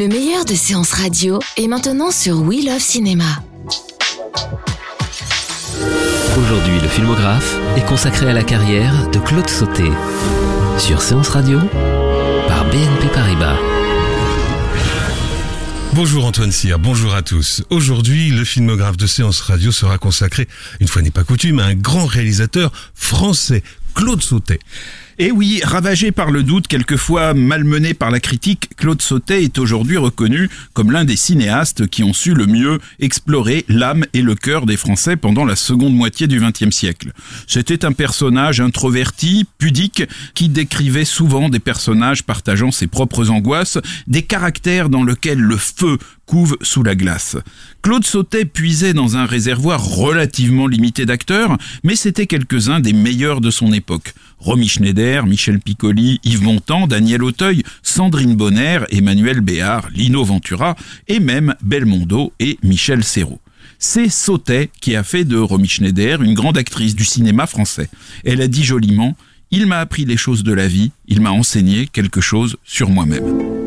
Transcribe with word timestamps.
Le 0.00 0.08
meilleur 0.08 0.46
de 0.46 0.54
séances 0.54 0.92
radio 0.92 1.40
est 1.58 1.68
maintenant 1.68 2.10
sur 2.10 2.40
We 2.40 2.64
Love 2.64 2.80
Cinéma. 2.80 3.44
Aujourd'hui, 6.38 6.80
le 6.80 6.88
filmographe 6.88 7.54
est 7.76 7.84
consacré 7.84 8.30
à 8.30 8.32
la 8.32 8.42
carrière 8.42 9.10
de 9.10 9.18
Claude 9.18 9.50
Sauté. 9.50 9.90
Sur 10.78 11.02
Séance 11.02 11.28
Radio, 11.28 11.58
par 12.48 12.64
BNP 12.70 13.08
Paribas. 13.12 13.58
Bonjour 15.92 16.24
Antoine 16.24 16.50
Cyr, 16.50 16.78
bonjour 16.78 17.14
à 17.14 17.20
tous. 17.20 17.62
Aujourd'hui, 17.68 18.30
le 18.30 18.44
filmographe 18.44 18.96
de 18.96 19.06
Séance 19.06 19.42
Radio 19.42 19.70
sera 19.70 19.98
consacré, 19.98 20.48
une 20.80 20.88
fois 20.88 21.02
n'est 21.02 21.10
pas 21.10 21.24
coutume, 21.24 21.58
à 21.58 21.64
un 21.64 21.74
grand 21.74 22.06
réalisateur 22.06 22.72
français, 22.94 23.62
Claude 23.94 24.22
Sautet. 24.22 24.60
Et 25.22 25.30
oui, 25.30 25.60
ravagé 25.62 26.12
par 26.12 26.30
le 26.30 26.42
doute, 26.42 26.66
quelquefois 26.66 27.34
malmené 27.34 27.92
par 27.92 28.10
la 28.10 28.20
critique, 28.20 28.70
Claude 28.78 29.02
Sautet 29.02 29.44
est 29.44 29.58
aujourd'hui 29.58 29.98
reconnu 29.98 30.48
comme 30.72 30.90
l'un 30.90 31.04
des 31.04 31.16
cinéastes 31.16 31.86
qui 31.88 32.02
ont 32.02 32.14
su 32.14 32.32
le 32.32 32.46
mieux 32.46 32.78
explorer 33.00 33.66
l'âme 33.68 34.06
et 34.14 34.22
le 34.22 34.34
cœur 34.34 34.64
des 34.64 34.78
Français 34.78 35.16
pendant 35.16 35.44
la 35.44 35.56
seconde 35.56 35.94
moitié 35.94 36.26
du 36.26 36.40
XXe 36.40 36.74
siècle. 36.74 37.12
C'était 37.46 37.84
un 37.84 37.92
personnage 37.92 38.62
introverti, 38.62 39.44
pudique, 39.58 40.04
qui 40.34 40.48
décrivait 40.48 41.04
souvent 41.04 41.50
des 41.50 41.58
personnages 41.58 42.22
partageant 42.22 42.70
ses 42.70 42.86
propres 42.86 43.28
angoisses, 43.28 43.76
des 44.06 44.22
caractères 44.22 44.88
dans 44.88 45.04
lesquels 45.04 45.38
le 45.38 45.58
feu 45.58 45.98
couve 46.24 46.56
sous 46.62 46.84
la 46.84 46.94
glace. 46.94 47.36
Claude 47.82 48.06
Sautet 48.06 48.44
puisait 48.44 48.94
dans 48.94 49.16
un 49.16 49.26
réservoir 49.26 49.84
relativement 49.84 50.68
limité 50.68 51.04
d'acteurs, 51.04 51.58
mais 51.82 51.96
c'était 51.96 52.26
quelques-uns 52.26 52.78
des 52.78 52.92
meilleurs 52.92 53.40
de 53.40 53.50
son 53.50 53.72
époque. 53.72 53.89
Romy 54.38 54.68
Schneider, 54.68 55.26
Michel 55.26 55.60
Piccoli, 55.60 56.20
Yves 56.24 56.42
Montand, 56.42 56.86
Daniel 56.86 57.22
Auteuil, 57.22 57.62
Sandrine 57.82 58.36
Bonner, 58.36 58.80
Emmanuel 58.90 59.40
Béard, 59.40 59.88
Lino 59.94 60.24
Ventura 60.24 60.76
et 61.08 61.20
même 61.20 61.54
Belmondo 61.62 62.32
et 62.40 62.58
Michel 62.62 63.04
Serrault. 63.04 63.40
C'est 63.78 64.08
Sautet 64.08 64.70
qui 64.80 64.94
a 64.94 65.02
fait 65.02 65.24
de 65.24 65.38
Romy 65.38 65.68
Schneider 65.68 66.22
une 66.22 66.34
grande 66.34 66.58
actrice 66.58 66.94
du 66.94 67.04
cinéma 67.04 67.46
français. 67.46 67.88
Elle 68.24 68.42
a 68.42 68.48
dit 68.48 68.64
joliment 68.64 69.16
Il 69.50 69.66
m'a 69.66 69.78
appris 69.78 70.04
les 70.04 70.16
choses 70.16 70.42
de 70.42 70.52
la 70.52 70.68
vie, 70.68 70.92
il 71.08 71.20
m'a 71.20 71.30
enseigné 71.30 71.86
quelque 71.86 72.20
chose 72.20 72.56
sur 72.64 72.90
moi-même. 72.90 73.59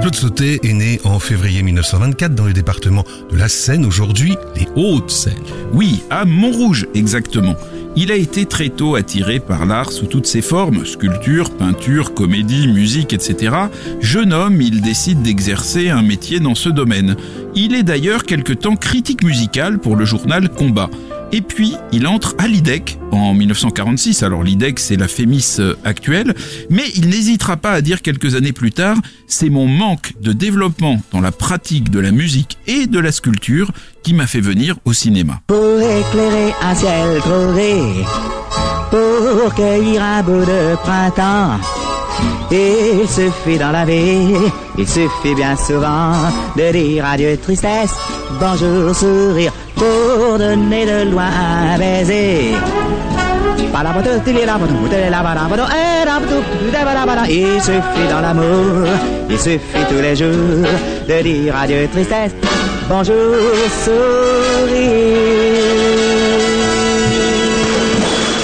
Claude 0.00 0.14
Sautet 0.14 0.60
est 0.62 0.72
né 0.72 0.98
en 1.04 1.18
février 1.18 1.62
1924 1.62 2.34
dans 2.34 2.46
le 2.46 2.54
département 2.54 3.04
de 3.30 3.36
la 3.36 3.48
Seine, 3.48 3.84
aujourd'hui 3.84 4.34
les 4.56 4.66
Hautes-Seines. 4.74 5.34
Oui, 5.74 6.02
à 6.08 6.24
Montrouge 6.24 6.86
exactement. 6.94 7.54
Il 7.96 8.10
a 8.10 8.14
été 8.14 8.46
très 8.46 8.70
tôt 8.70 8.94
attiré 8.94 9.40
par 9.40 9.66
l'art 9.66 9.92
sous 9.92 10.06
toutes 10.06 10.26
ses 10.26 10.40
formes, 10.40 10.86
sculpture, 10.86 11.50
peinture, 11.50 12.14
comédie, 12.14 12.66
musique, 12.68 13.12
etc. 13.12 13.54
Jeune 14.00 14.32
homme, 14.32 14.62
il 14.62 14.80
décide 14.80 15.20
d'exercer 15.20 15.90
un 15.90 16.02
métier 16.02 16.40
dans 16.40 16.54
ce 16.54 16.70
domaine. 16.70 17.16
Il 17.54 17.74
est 17.74 17.82
d'ailleurs 17.82 18.22
quelque 18.22 18.54
temps 18.54 18.76
critique 18.76 19.22
musical 19.22 19.78
pour 19.78 19.96
le 19.96 20.06
journal 20.06 20.48
Combat. 20.48 20.88
Et 21.32 21.42
puis, 21.42 21.76
il 21.92 22.06
entre 22.06 22.34
à 22.38 22.48
l'IDEC 22.48 22.98
en 23.12 23.34
1946. 23.34 24.22
Alors 24.22 24.42
l'IDEC, 24.42 24.78
c'est 24.78 24.96
la 24.96 25.08
Fémis 25.08 25.56
euh, 25.58 25.74
actuelle. 25.84 26.34
Mais 26.70 26.84
il 26.96 27.08
n'hésitera 27.08 27.56
pas 27.56 27.72
à 27.72 27.80
dire 27.80 28.02
quelques 28.02 28.34
années 28.34 28.52
plus 28.52 28.72
tard, 28.72 28.96
c'est 29.26 29.50
mon 29.50 29.66
manque 29.66 30.12
de 30.20 30.32
développement 30.32 31.00
dans 31.12 31.20
la 31.20 31.32
pratique 31.32 31.90
de 31.90 32.00
la 32.00 32.10
musique 32.10 32.58
et 32.66 32.86
de 32.86 32.98
la 32.98 33.12
sculpture 33.12 33.70
qui 34.02 34.14
m'a 34.14 34.26
fait 34.26 34.40
venir 34.40 34.76
au 34.84 34.92
cinéma. 34.92 35.40
Pour 35.46 35.80
éclairer 35.80 36.52
un 36.62 36.74
ciel 36.74 37.20
pour 38.90 39.54
cueillir 39.54 40.02
un 40.02 40.22
bout 40.22 40.44
de 40.44 40.74
printemps. 40.76 41.58
Il 42.50 43.08
suffit 43.08 43.58
dans 43.58 43.70
la 43.70 43.84
vie, 43.84 44.34
il 44.76 44.88
suffit 44.88 45.34
bien 45.34 45.56
souvent 45.56 46.12
de 46.56 46.72
dire 46.72 47.04
adieu 47.06 47.36
tristesse, 47.36 47.94
bonjour 48.40 48.94
sourire, 48.94 49.52
pour 49.80 50.38
donner 50.38 50.84
de 50.84 51.10
loin 51.10 51.24
un 51.24 51.78
baiser. 51.78 52.52
Il 57.30 57.62
suffit 57.62 58.08
dans 58.10 58.20
l'amour, 58.20 58.86
il 59.30 59.38
suffit 59.38 59.84
tous 59.88 60.02
les 60.02 60.16
jours 60.16 60.66
de 61.08 61.22
dire 61.22 61.56
adieu 61.56 61.88
tristesse, 61.90 62.32
bonjour 62.90 63.14
sourire. 63.84 65.20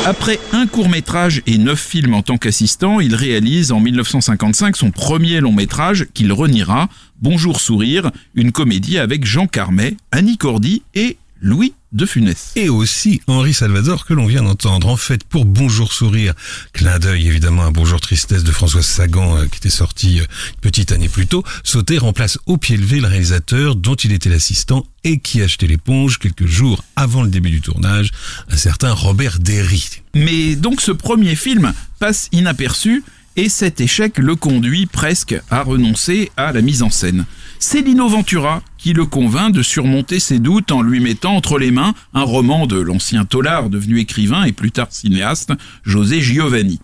Après 0.07 0.39
un 0.53 0.67
court 0.67 0.89
métrage 0.89 1.43
et 1.47 1.59
neuf 1.59 1.81
films 1.81 2.15
en 2.15 2.23
tant 2.23 2.39
qu'assistant, 2.39 3.01
il 3.01 3.15
réalise 3.15 3.73
en 3.73 3.81
1955 3.81 4.77
son 4.77 4.91
premier 4.93 5.41
long 5.41 5.53
métrage 5.53 6.07
qu'il 6.15 6.33
reniera, 6.33 6.89
Bonjour 7.23 7.61
Sourire, 7.61 8.11
une 8.35 8.53
comédie 8.53 8.99
avec 8.99 9.25
Jean 9.25 9.47
Carmet, 9.47 9.97
Annie 10.13 10.37
Cordy 10.37 10.83
et 10.95 11.17
Louis 11.41 11.75
de 11.93 12.07
Funès. 12.07 12.53
Et 12.57 12.69
aussi 12.69 13.21
Henri 13.27 13.55
Salvador 13.55 14.05
que 14.05 14.15
l'on 14.15 14.27
vient 14.27 14.43
d'entendre. 14.43 14.89
En 14.89 14.97
fait, 14.97 15.25
pour 15.25 15.45
Bonjour 15.45 15.93
Sourire, 15.93 16.35
clin 16.73 16.99
d'œil 16.99 17.27
évidemment 17.29 17.65
à 17.65 17.71
Bonjour 17.71 18.01
Tristesse 18.01 18.45
de 18.45 18.53
Françoise 18.53 18.87
Sagan 18.87 19.37
euh, 19.37 19.47
qui 19.47 19.59
était 19.59 19.71
sorti 19.71 20.21
euh, 20.21 20.25
une 20.55 20.61
petite 20.61 20.93
année 20.93 21.09
plus 21.09 21.27
tôt, 21.27 21.45
Sauter 21.65 21.99
remplace 21.99 22.39
au 22.47 22.57
pied 22.57 22.77
levé 22.77 23.01
le 23.01 23.09
réalisateur 23.09 23.77
dont 23.77 23.95
il 23.95 24.13
était 24.13 24.29
l'assistant 24.29 24.87
et 25.05 25.19
qui 25.19 25.43
achetait 25.43 25.67
l'éponge 25.67 26.19
quelques 26.19 26.47
jours 26.47 26.85
avant 26.97 27.23
le 27.23 27.29
début 27.29 27.51
du 27.51 27.61
tournage, 27.61 28.11
un 28.51 28.57
certain 28.57 28.93
Robert 28.93 29.39
Derry. 29.39 30.03
Mais 30.15 30.57
donc 30.57 30.81
ce 30.81 30.93
premier 30.93 31.37
film 31.37 31.73
passe 31.99 32.29
inaperçu 32.33 33.05
et 33.37 33.49
cet 33.49 33.81
échec 33.81 34.19
le 34.19 34.35
conduit 34.35 34.87
presque 34.87 35.37
à 35.51 35.63
renoncer 35.63 36.31
à 36.37 36.53
la 36.53 36.63
mise 36.63 36.83
en 36.83 36.91
scène. 36.91 37.27
C'est 37.59 37.81
Lino 37.81 38.07
Ventura 38.09 38.63
qui 38.77 38.93
le 38.93 39.07
convainc 39.07 39.53
de 39.53 39.63
surmonter 39.63 40.21
ses 40.21 40.39
doutes 40.39 40.73
en 40.73 40.83
lui 40.83 41.01
mettant 41.01 41.35
entre 41.35 41.59
les 41.59 41.71
mains 41.71 41.95
un 42.13 42.23
roman 42.23 42.67
de 42.67 42.79
l'ancien 42.79 43.25
tolard 43.25 43.71
devenu 43.71 43.99
écrivain 43.99 44.45
et 44.45 44.53
plus 44.53 44.71
tard 44.71 44.89
cinéaste, 44.91 45.53
José 45.83 46.21
Giovanni. 46.21 46.81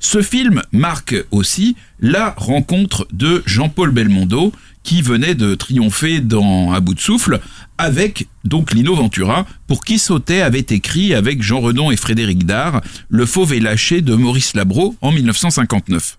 Ce 0.00 0.22
film 0.22 0.62
marque 0.72 1.14
aussi 1.30 1.76
la 2.00 2.34
rencontre 2.36 3.06
de 3.12 3.42
Jean-Paul 3.46 3.90
Belmondo, 3.90 4.52
qui 4.82 5.02
venait 5.02 5.34
de 5.34 5.54
triompher 5.54 6.20
dans 6.20 6.72
À 6.72 6.80
bout 6.80 6.94
de 6.94 7.00
souffle, 7.00 7.40
avec 7.78 8.26
donc 8.44 8.72
Lino 8.72 8.94
Ventura, 8.94 9.46
pour 9.66 9.84
qui 9.84 9.98
Sautet 9.98 10.42
avait 10.42 10.58
écrit 10.58 11.14
avec 11.14 11.42
Jean 11.42 11.60
Redon 11.60 11.90
et 11.90 11.96
Frédéric 11.96 12.44
Dard 12.44 12.80
Le 13.08 13.26
Fauve 13.26 13.52
et 13.52 13.60
lâché 13.60 14.00
de 14.00 14.14
Maurice 14.14 14.54
Labro 14.54 14.96
en 15.00 15.12
1959. 15.12 16.18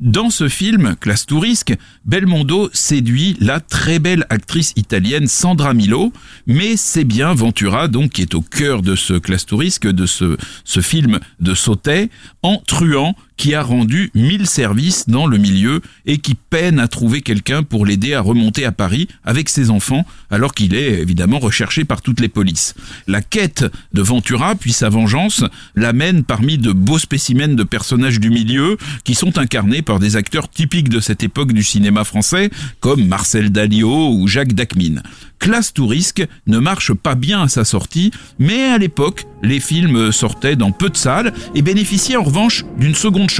Dans 0.00 0.30
ce 0.30 0.48
film, 0.48 0.96
Classe 1.00 1.26
Tourisque, 1.26 1.74
Belmondo 2.04 2.70
séduit 2.72 3.36
la 3.40 3.60
très 3.60 3.98
belle 3.98 4.26
actrice 4.30 4.72
italienne 4.76 5.28
Sandra 5.28 5.74
Milo, 5.74 6.12
mais 6.46 6.76
c'est 6.76 7.04
bien 7.04 7.34
Ventura, 7.34 7.88
donc, 7.88 8.12
qui 8.12 8.22
est 8.22 8.34
au 8.34 8.42
cœur 8.42 8.82
de 8.82 8.96
ce 8.96 9.14
Classe 9.14 9.46
Tourisque, 9.46 9.86
de 9.86 10.06
ce, 10.06 10.36
film 10.80 11.20
de 11.40 11.54
Sautet, 11.54 12.10
en 12.42 12.58
truand 12.66 13.14
qui 13.42 13.56
a 13.56 13.62
rendu 13.64 14.12
mille 14.14 14.46
services 14.46 15.08
dans 15.08 15.26
le 15.26 15.36
milieu 15.36 15.80
et 16.06 16.18
qui 16.18 16.36
peine 16.36 16.78
à 16.78 16.86
trouver 16.86 17.22
quelqu'un 17.22 17.64
pour 17.64 17.84
l'aider 17.84 18.14
à 18.14 18.20
remonter 18.20 18.64
à 18.64 18.70
Paris 18.70 19.08
avec 19.24 19.48
ses 19.48 19.68
enfants, 19.68 20.06
alors 20.30 20.54
qu'il 20.54 20.76
est 20.76 21.00
évidemment 21.00 21.40
recherché 21.40 21.84
par 21.84 22.02
toutes 22.02 22.20
les 22.20 22.28
polices. 22.28 22.74
La 23.08 23.20
quête 23.20 23.64
de 23.94 24.00
Ventura, 24.00 24.54
puis 24.54 24.72
sa 24.72 24.90
vengeance, 24.90 25.42
l'amène 25.74 26.22
parmi 26.22 26.56
de 26.56 26.70
beaux 26.70 27.00
spécimens 27.00 27.56
de 27.56 27.64
personnages 27.64 28.20
du 28.20 28.30
milieu 28.30 28.76
qui 29.02 29.16
sont 29.16 29.36
incarnés 29.36 29.82
par 29.82 29.98
des 29.98 30.14
acteurs 30.14 30.48
typiques 30.48 30.88
de 30.88 31.00
cette 31.00 31.24
époque 31.24 31.52
du 31.52 31.64
cinéma 31.64 32.04
français, 32.04 32.48
comme 32.78 33.04
Marcel 33.08 33.50
Dalio 33.50 34.12
ou 34.12 34.28
Jacques 34.28 34.52
Dacmine. 34.54 35.02
Classe 35.40 35.72
Tourisque 35.72 36.24
ne 36.46 36.60
marche 36.60 36.92
pas 36.92 37.16
bien 37.16 37.42
à 37.42 37.48
sa 37.48 37.64
sortie, 37.64 38.12
mais 38.38 38.66
à 38.66 38.78
l'époque, 38.78 39.26
les 39.42 39.58
films 39.58 40.12
sortaient 40.12 40.54
dans 40.54 40.70
peu 40.70 40.88
de 40.88 40.96
salles 40.96 41.32
et 41.56 41.62
bénéficiaient 41.62 42.14
en 42.14 42.22
revanche 42.22 42.64
d'une 42.78 42.94
seconde 42.94 43.31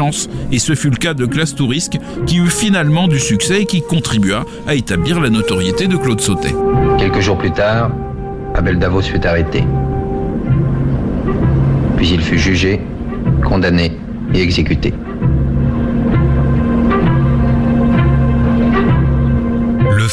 Et 0.50 0.58
ce 0.58 0.74
fut 0.74 0.90
le 0.90 0.96
cas 0.96 1.12
de 1.12 1.26
Classe 1.26 1.54
Tourisque 1.54 1.98
qui 2.26 2.38
eut 2.38 2.50
finalement 2.50 3.08
du 3.08 3.18
succès 3.18 3.62
et 3.62 3.66
qui 3.66 3.82
contribua 3.82 4.44
à 4.66 4.74
établir 4.74 5.20
la 5.20 5.28
notoriété 5.28 5.86
de 5.86 5.96
Claude 5.96 6.20
Sautet. 6.20 6.54
Quelques 6.98 7.20
jours 7.20 7.36
plus 7.36 7.52
tard, 7.52 7.90
Abel 8.54 8.78
Davos 8.78 9.02
fut 9.02 9.24
arrêté. 9.26 9.64
puis 11.96 12.10
il 12.10 12.20
fut 12.22 12.38
jugé, 12.38 12.80
condamné 13.44 13.92
et 14.34 14.40
exécuté. 14.40 14.94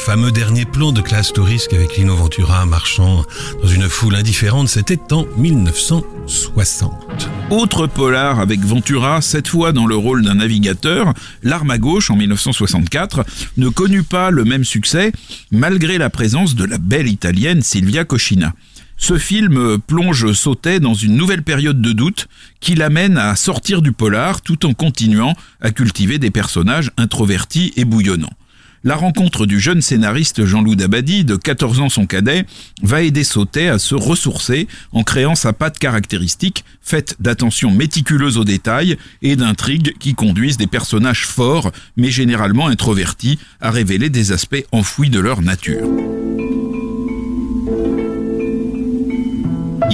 Fameux 0.09 0.31
dernier 0.31 0.65
plan 0.65 0.91
de 0.91 1.01
Classe 1.01 1.31
Tourisque 1.33 1.71
avec 1.71 1.95
Lino 1.95 2.15
Ventura 2.15 2.65
marchant 2.65 3.23
dans 3.61 3.67
une 3.67 3.87
foule 3.87 4.15
indifférente, 4.15 4.67
c'était 4.67 5.13
en 5.13 5.27
1960. 5.37 7.29
Autre 7.51 7.85
polar 7.85 8.39
avec 8.39 8.61
Ventura, 8.61 9.21
cette 9.21 9.49
fois 9.49 9.71
dans 9.71 9.85
le 9.85 9.95
rôle 9.95 10.23
d'un 10.23 10.33
navigateur, 10.33 11.13
L'arme 11.43 11.69
à 11.69 11.77
gauche 11.77 12.09
en 12.09 12.15
1964 12.15 13.23
ne 13.57 13.69
connut 13.69 14.01
pas 14.01 14.31
le 14.31 14.45
même 14.45 14.63
succès 14.63 15.11
malgré 15.51 15.99
la 15.99 16.09
présence 16.09 16.55
de 16.55 16.65
la 16.65 16.79
belle 16.79 17.07
italienne 17.07 17.61
Silvia 17.61 18.03
Coscina. 18.03 18.55
Ce 18.97 19.19
film 19.19 19.77
plonge 19.77 20.33
Sautet 20.33 20.79
dans 20.79 20.95
une 20.95 21.17
nouvelle 21.17 21.43
période 21.43 21.83
de 21.83 21.91
doute 21.91 22.27
qui 22.61 22.73
l'amène 22.73 23.19
à 23.19 23.35
sortir 23.35 23.83
du 23.83 23.91
polar 23.91 24.41
tout 24.41 24.65
en 24.65 24.73
continuant 24.73 25.35
à 25.61 25.69
cultiver 25.69 26.17
des 26.17 26.31
personnages 26.31 26.89
introvertis 26.97 27.73
et 27.75 27.85
bouillonnants. 27.85 28.33
La 28.83 28.95
rencontre 28.95 29.45
du 29.45 29.59
jeune 29.59 29.81
scénariste 29.81 30.45
Jean-Loup 30.45 30.75
Dabadi, 30.75 31.25
de 31.25 31.35
14 31.35 31.81
ans 31.81 31.89
son 31.89 32.05
cadet, 32.05 32.45
va 32.81 33.01
aider 33.01 33.25
Sautet 33.25 33.67
à 33.67 33.77
se 33.77 33.93
ressourcer 33.93 34.67
en 34.93 35.03
créant 35.03 35.35
sa 35.35 35.51
patte 35.51 35.79
caractéristique, 35.79 36.63
faite 36.81 37.15
d'attention 37.19 37.71
méticuleuse 37.71 38.37
aux 38.37 38.45
détails 38.45 38.97
et 39.21 39.35
d'intrigues 39.35 39.95
qui 39.99 40.15
conduisent 40.15 40.57
des 40.57 40.67
personnages 40.67 41.25
forts, 41.25 41.71
mais 41.97 42.09
généralement 42.09 42.67
introvertis, 42.67 43.37
à 43.59 43.69
révéler 43.69 44.09
des 44.09 44.31
aspects 44.31 44.65
enfouis 44.71 45.09
de 45.09 45.19
leur 45.19 45.41
nature. 45.41 45.87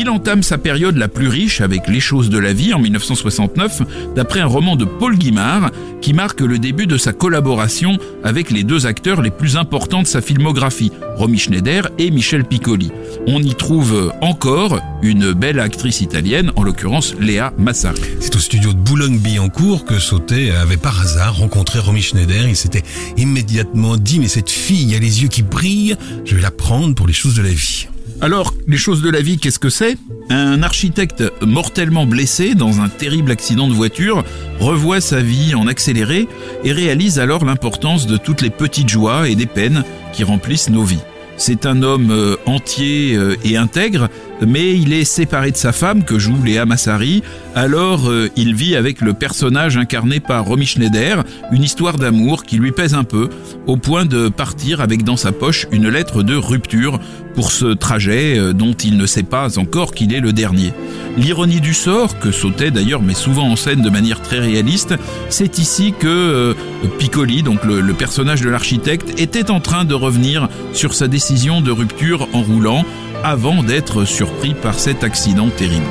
Il 0.06 0.12
entame 0.12 0.44
sa 0.44 0.60
période 0.60 0.98
la 0.98 1.08
plus 1.08 1.30
riche 1.30 1.62
avec 1.62 1.88
Les 1.88 2.00
choses 2.00 2.30
de 2.30 2.38
la 2.38 2.54
vie 2.54 2.76
en 2.76 2.80
1969, 2.80 3.82
d'après 4.16 4.40
un 4.40 4.46
roman 4.46 4.76
de 4.76 4.86
Paul 4.86 5.18
Guimard, 5.18 5.72
qui 6.00 6.14
marque 6.14 6.42
le 6.42 6.60
début 6.60 6.86
de 6.86 6.96
sa 6.96 7.12
collaboration 7.12 7.98
avec 8.24 8.52
les 8.52 8.64
deux 8.64 8.86
acteurs 8.86 9.24
les 9.24 9.32
plus 9.32 9.58
importants 9.58 10.04
de 10.04 10.08
sa 10.08 10.22
filmographie, 10.22 10.92
Romy 11.16 11.40
Schneider 11.40 11.90
et 11.98 12.12
Michel 12.12 12.46
Piccoli. 12.46 12.92
On 13.26 13.42
y 13.42 13.56
trouve 13.56 14.14
encore 14.22 14.80
une 15.02 15.34
belle 15.34 15.60
actrice 15.60 16.02
italienne, 16.02 16.52
en 16.56 16.62
l'occurrence 16.62 17.16
Léa 17.20 17.52
Massari. 17.58 18.00
C'est 18.20 18.36
au 18.36 18.40
studio 18.40 18.74
de 18.74 18.78
Boulogne-Billancourt 18.78 19.86
que 19.86 19.98
Sautet 19.98 20.52
avait 20.52 20.78
par 20.78 21.02
hasard 21.02 21.38
rencontré 21.38 21.80
Romy 21.80 22.04
Schneider. 22.04 22.48
Il 22.48 22.56
s'était 22.56 22.84
immédiatement 23.18 23.98
dit, 23.98 24.20
mais 24.20 24.28
cette 24.28 24.52
fille 24.52 24.96
a 24.96 25.00
les 25.00 25.24
yeux 25.24 25.30
qui 25.30 25.42
brillent, 25.42 25.98
je 26.26 26.36
vais 26.36 26.44
la 26.44 26.52
prendre 26.52 26.94
pour 26.94 27.08
les 27.08 27.14
choses 27.14 27.34
de 27.34 27.42
la 27.42 27.50
vie. 27.50 27.88
Alors, 28.22 28.54
les 28.68 28.78
choses 28.78 29.02
de 29.02 29.10
la 29.10 29.22
vie, 29.22 29.38
qu'est-ce 29.38 29.60
que 29.60 29.70
c'est? 29.70 29.98
Un 30.30 30.64
architecte 30.64 31.24
mortellement 31.42 32.06
blessé 32.06 32.56
dans 32.56 32.82
un 32.82 32.90
terrible 32.90 33.32
accident 33.32 33.68
de 33.68 33.74
voiture 33.74 34.24
revoit 34.60 35.02
sa 35.02 35.22
vie 35.22 35.54
en 35.54 35.68
accéléré 35.68 36.28
et 36.64 36.72
réalise 36.72 37.20
alors 37.20 37.46
l'importance 37.46 38.08
de 38.08 38.18
toutes 38.18 38.42
les 38.42 38.50
petites 38.50 38.90
joies 38.90 39.30
et 39.30 39.36
des 39.36 39.46
peines 39.46 39.84
qui 40.14 40.24
remplissent 40.24 40.70
nos 40.70 40.84
vies. 40.84 41.04
C'est 41.38 41.66
un 41.66 41.84
homme 41.84 42.12
euh, 42.12 42.38
entier 42.46 43.16
euh, 43.16 43.36
et 43.44 43.58
intègre, 43.58 44.10
mais 44.42 44.78
il 44.78 44.94
est 44.94 45.04
séparé 45.04 45.52
de 45.52 45.58
sa 45.58 45.72
femme 45.72 46.04
que 46.04 46.20
joue 46.20 46.42
Léa 46.44 46.66
Massari. 46.66 47.24
Alors 47.56 48.10
euh, 48.10 48.30
il 48.36 48.56
vit 48.56 48.76
avec 48.76 49.02
le 49.02 49.14
personnage 49.14 49.78
incarné 49.78 50.20
par 50.20 50.46
Romy 50.46 50.66
Schneider, 50.66 51.24
une 51.52 51.64
histoire 51.64 51.98
d'amour 51.98 52.44
qui 52.44 52.58
lui 52.58 52.72
pèse 52.72 52.94
un 52.94 53.04
peu, 53.04 53.30
au 53.68 53.78
point 53.78 54.06
de 54.06 54.30
partir 54.30 54.82
avec 54.82 55.04
dans 55.04 55.18
sa 55.18 55.32
poche 55.32 55.68
une 55.72 55.90
lettre 55.90 56.24
de 56.24 56.36
rupture 56.36 57.00
pour 57.34 57.52
ce 57.52 57.74
trajet 57.74 58.54
dont 58.54 58.74
il 58.74 58.98
ne 58.98 59.06
sait 59.06 59.24
pas 59.24 59.60
encore 59.60 59.94
qu'il 59.94 60.14
est 60.14 60.22
le 60.22 60.32
dernier. 60.32 60.72
L'ironie 61.18 61.60
du 61.60 61.74
sort, 61.74 62.18
que 62.20 62.32
Sautet 62.32 62.72
d'ailleurs 62.72 63.02
met 63.02 63.14
souvent 63.14 63.50
en 63.50 63.58
scène 63.58 63.82
de 63.82 63.90
manière 63.90 64.22
très 64.22 64.40
réaliste, 64.40 64.96
c'est 65.28 65.60
ici 65.60 65.94
que 66.00 66.56
Piccoli, 66.98 67.44
donc 67.44 67.66
le 67.66 67.94
personnage 67.94 68.40
de 68.40 68.50
l'architecte, 68.50 69.20
était 69.20 69.52
en 69.52 69.60
train 69.60 69.84
de 69.84 69.94
revenir 69.94 70.48
sur 70.72 70.94
sa 70.94 71.10
décision 71.10 71.60
de 71.60 71.72
rupture 71.72 72.30
en 72.32 72.42
roulant 72.42 72.86
avant 73.26 73.64
d'être 73.64 74.06
surpris 74.06 74.54
par 74.54 74.78
cet 74.78 75.04
accident 75.04 75.50
terrible. 75.50 75.84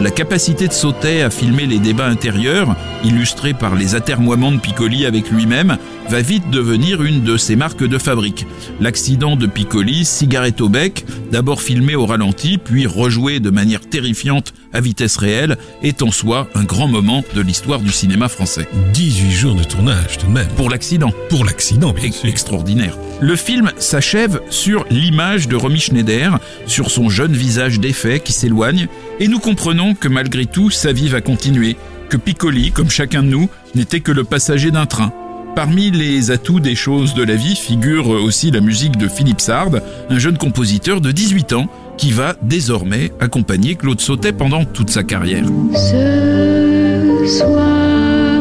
La 0.00 0.10
capacité 0.10 0.66
de 0.66 0.72
Sautet 0.72 1.22
à 1.22 1.30
filmer 1.30 1.64
les 1.64 1.78
débats 1.78 2.08
intérieurs, 2.08 2.74
illustrés 3.04 3.54
par 3.54 3.76
les 3.76 3.94
atermoiements 3.94 4.50
de 4.50 4.58
Piccoli 4.58 5.06
avec 5.06 5.30
lui-même, 5.30 5.78
va 6.08 6.20
vite 6.22 6.50
devenir 6.50 7.04
une 7.04 7.22
de 7.22 7.36
ses 7.36 7.54
marques 7.54 7.86
de 7.86 7.98
fabrique. 7.98 8.46
L'accident 8.80 9.36
de 9.36 9.46
Piccoli, 9.46 10.04
cigarette 10.04 10.60
au 10.60 10.68
bec, 10.68 11.04
d'abord 11.30 11.62
filmé 11.62 11.94
au 11.94 12.04
ralenti, 12.04 12.58
puis 12.58 12.88
rejoué 12.88 13.38
de 13.38 13.50
manière 13.50 13.88
terrifiante 13.88 14.52
à 14.72 14.80
vitesse 14.80 15.18
réelle, 15.18 15.58
est 15.84 16.02
en 16.02 16.10
soi 16.10 16.48
un 16.56 16.64
grand 16.64 16.88
moment 16.88 17.22
de 17.36 17.42
l'histoire 17.42 17.78
du 17.78 17.92
cinéma 17.92 18.28
français. 18.28 18.66
18 18.92 19.30
jours 19.30 19.54
de 19.54 19.62
tournage 19.62 20.18
tout 20.18 20.26
de 20.26 20.32
même. 20.32 20.48
Pour 20.56 20.68
l'accident. 20.68 21.12
Pour 21.28 21.44
l'accident, 21.44 21.92
bien 21.92 22.10
sûr. 22.10 22.28
extraordinaire. 22.28 22.98
Le 23.22 23.36
film 23.36 23.70
s'achève 23.78 24.40
sur 24.50 24.84
l'image 24.90 25.46
de 25.46 25.54
Romy 25.54 25.78
Schneider, 25.78 26.40
sur 26.66 26.90
son 26.90 27.08
jeune 27.08 27.34
visage 27.34 27.78
défait 27.78 28.18
qui 28.18 28.32
s'éloigne, 28.32 28.88
et 29.20 29.28
nous 29.28 29.38
comprenons 29.38 29.94
que 29.94 30.08
malgré 30.08 30.44
tout, 30.44 30.70
sa 30.70 30.92
vie 30.92 31.08
va 31.08 31.20
continuer, 31.20 31.76
que 32.08 32.16
Piccoli, 32.16 32.72
comme 32.72 32.90
chacun 32.90 33.22
de 33.22 33.28
nous, 33.28 33.48
n'était 33.76 34.00
que 34.00 34.10
le 34.10 34.24
passager 34.24 34.72
d'un 34.72 34.86
train. 34.86 35.12
Parmi 35.54 35.92
les 35.92 36.32
atouts 36.32 36.58
des 36.58 36.74
choses 36.74 37.14
de 37.14 37.22
la 37.22 37.36
vie 37.36 37.54
figure 37.54 38.08
aussi 38.08 38.50
la 38.50 38.60
musique 38.60 38.96
de 38.96 39.06
Philippe 39.06 39.40
Sard, 39.40 39.70
un 40.10 40.18
jeune 40.18 40.36
compositeur 40.36 41.00
de 41.00 41.12
18 41.12 41.52
ans 41.52 41.68
qui 41.96 42.10
va 42.10 42.34
désormais 42.42 43.12
accompagner 43.20 43.76
Claude 43.76 44.00
Sautet 44.00 44.32
pendant 44.32 44.64
toute 44.64 44.90
sa 44.90 45.04
carrière. 45.04 45.44
Ce 45.74 47.38
soir, 47.38 48.40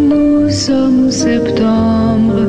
nous 0.00 0.48
sommes 0.48 1.10
septembre 1.10 2.41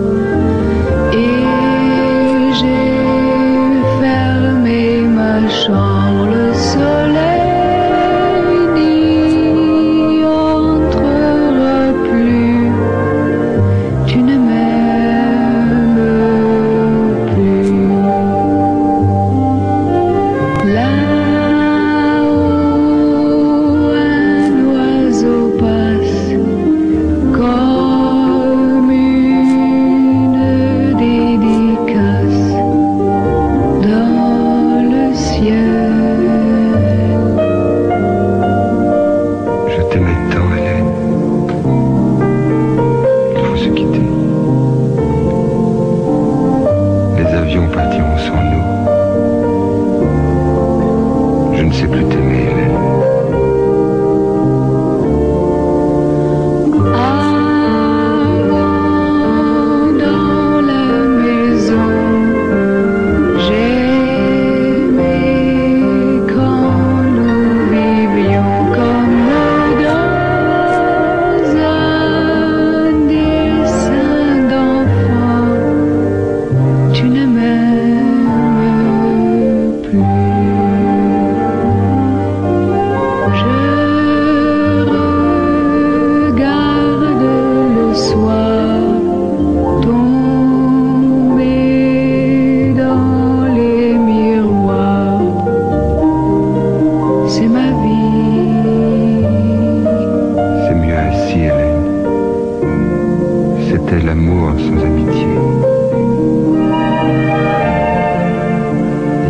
C'était 103.73 104.01
l'amour 104.05 104.51
sans 104.59 104.85
amitié. 104.85 105.27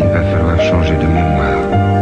Il 0.01 0.07
va 0.09 0.21
falloir 0.21 0.61
changer 0.61 0.97
de 0.97 1.07
mémoire. 1.07 1.92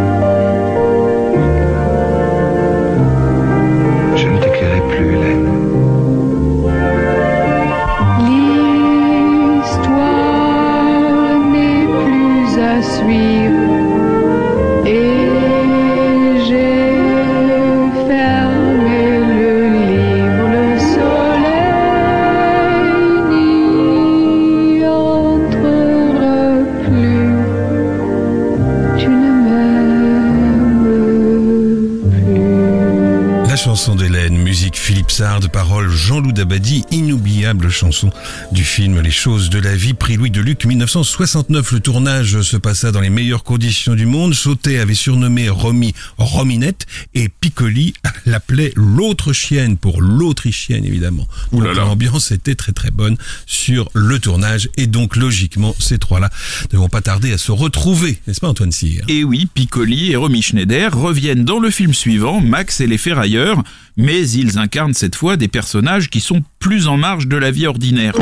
Jean-Loup 36.12 36.34
Dabadi, 36.34 36.84
inoubliable 36.92 37.70
chanson 37.70 38.10
du 38.52 38.66
film 38.66 39.00
Les 39.00 39.12
choses 39.12 39.50
de 39.50 39.60
la 39.60 39.74
vie, 39.78 39.94
prix 39.94 40.18
Louis 40.18 40.30
de 40.30 40.42
Luc 40.42 40.66
1969. 40.66 41.72
Le 41.72 41.80
tournage 41.80 42.42
se 42.42 42.58
passa 42.58 42.92
dans 42.92 43.00
les 43.00 43.10
meilleures 43.10 43.46
conditions 43.46 43.96
du 43.96 44.06
monde. 44.06 44.34
Sautet 44.34 44.80
avait 44.80 44.94
surnommé 44.94 45.48
Romy 45.48 45.94
Rominette 46.32 46.86
et 47.14 47.30
Piccoli 47.30 47.94
l'appelait 48.26 48.72
l'autre 48.76 49.34
chienne 49.34 49.78
pour 49.78 50.02
l'autrichienne 50.02 50.86
évidemment. 50.86 51.28
Donc 51.52 51.64
l'ambiance 51.76 52.32
était 52.32 52.56
très 52.56 52.72
très 52.72 52.92
bonne 52.92 53.18
sur 53.46 53.90
le 53.94 54.20
tournage 54.20 54.70
et 54.78 54.88
donc 54.88 55.16
logiquement 55.16 55.76
ces 55.80 55.98
trois-là 55.98 56.30
ne 56.72 56.78
vont 56.78 56.90
pas 56.90 57.02
tarder 57.02 57.34
à 57.34 57.38
se 57.38 57.52
retrouver, 57.52 58.20
n'est-ce 58.28 58.40
pas 58.40 58.48
Antoine 58.48 58.72
Cyr? 58.72 59.04
Et 59.08 59.24
oui, 59.24 59.48
Piccoli 59.54 60.12
et 60.12 60.16
Romy 60.16 60.42
Schneider 60.42 60.98
reviennent 60.98 61.44
dans 61.44 61.60
le 61.60 61.70
film 61.70 61.94
suivant, 61.94 62.42
Max 62.42 62.82
et 62.82 62.88
les 62.88 62.98
ferrailleurs, 62.98 63.62
mais 63.98 64.28
ils 64.30 64.58
incarnent 64.58 64.94
cette 64.94 65.16
fois 65.16 65.38
des 65.38 65.48
personnages 65.48 66.10
qui 66.10 66.22
sont 66.22 66.44
plus 66.60 66.88
en 66.88 66.98
marge 66.98 67.28
de 67.28 67.38
la 67.38 67.52
vie 67.52 67.68
ordinaire. 67.68 68.14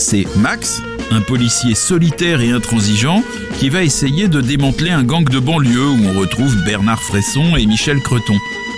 C'est 0.00 0.26
Max, 0.36 0.82
un 1.10 1.20
policier 1.20 1.74
solitaire 1.74 2.40
et 2.40 2.50
intransigeant 2.50 3.22
qui 3.58 3.68
va 3.68 3.82
essayer 3.82 4.28
de 4.28 4.40
démanteler 4.40 4.90
un 4.90 5.04
gang 5.04 5.28
de 5.28 5.38
banlieue 5.38 5.90
où 5.90 6.06
on 6.06 6.18
retrouve 6.18 6.56
Bernard 6.64 7.02
Fresson 7.02 7.54
et 7.56 7.66
Michel 7.66 8.00
Creton. 8.00 8.36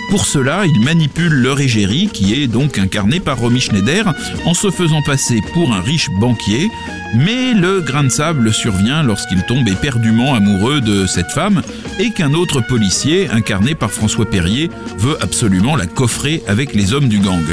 Pour 0.09 0.25
cela, 0.25 0.65
il 0.65 0.81
manipule 0.81 1.33
leur 1.33 1.61
égérie, 1.61 2.09
qui 2.11 2.33
est 2.33 2.47
donc 2.47 2.77
incarné 2.77 3.21
par 3.21 3.39
Romy 3.39 3.61
Schneider, 3.61 4.13
en 4.45 4.53
se 4.53 4.69
faisant 4.69 5.01
passer 5.01 5.41
pour 5.53 5.73
un 5.73 5.81
riche 5.81 6.09
banquier. 6.19 6.69
Mais 7.15 7.53
le 7.53 7.79
grain 7.79 8.03
de 8.03 8.09
sable 8.09 8.53
survient 8.53 9.01
lorsqu'il 9.01 9.43
tombe 9.45 9.67
éperdument 9.67 10.35
amoureux 10.35 10.81
de 10.81 11.07
cette 11.07 11.31
femme 11.31 11.61
et 11.99 12.11
qu'un 12.11 12.33
autre 12.33 12.59
policier, 12.67 13.29
incarné 13.29 13.75
par 13.75 13.91
François 13.91 14.29
Perrier, 14.29 14.69
veut 14.97 15.17
absolument 15.21 15.77
la 15.77 15.87
coffrer 15.87 16.43
avec 16.47 16.75
les 16.75 16.93
hommes 16.93 17.07
du 17.07 17.19
gang. 17.19 17.45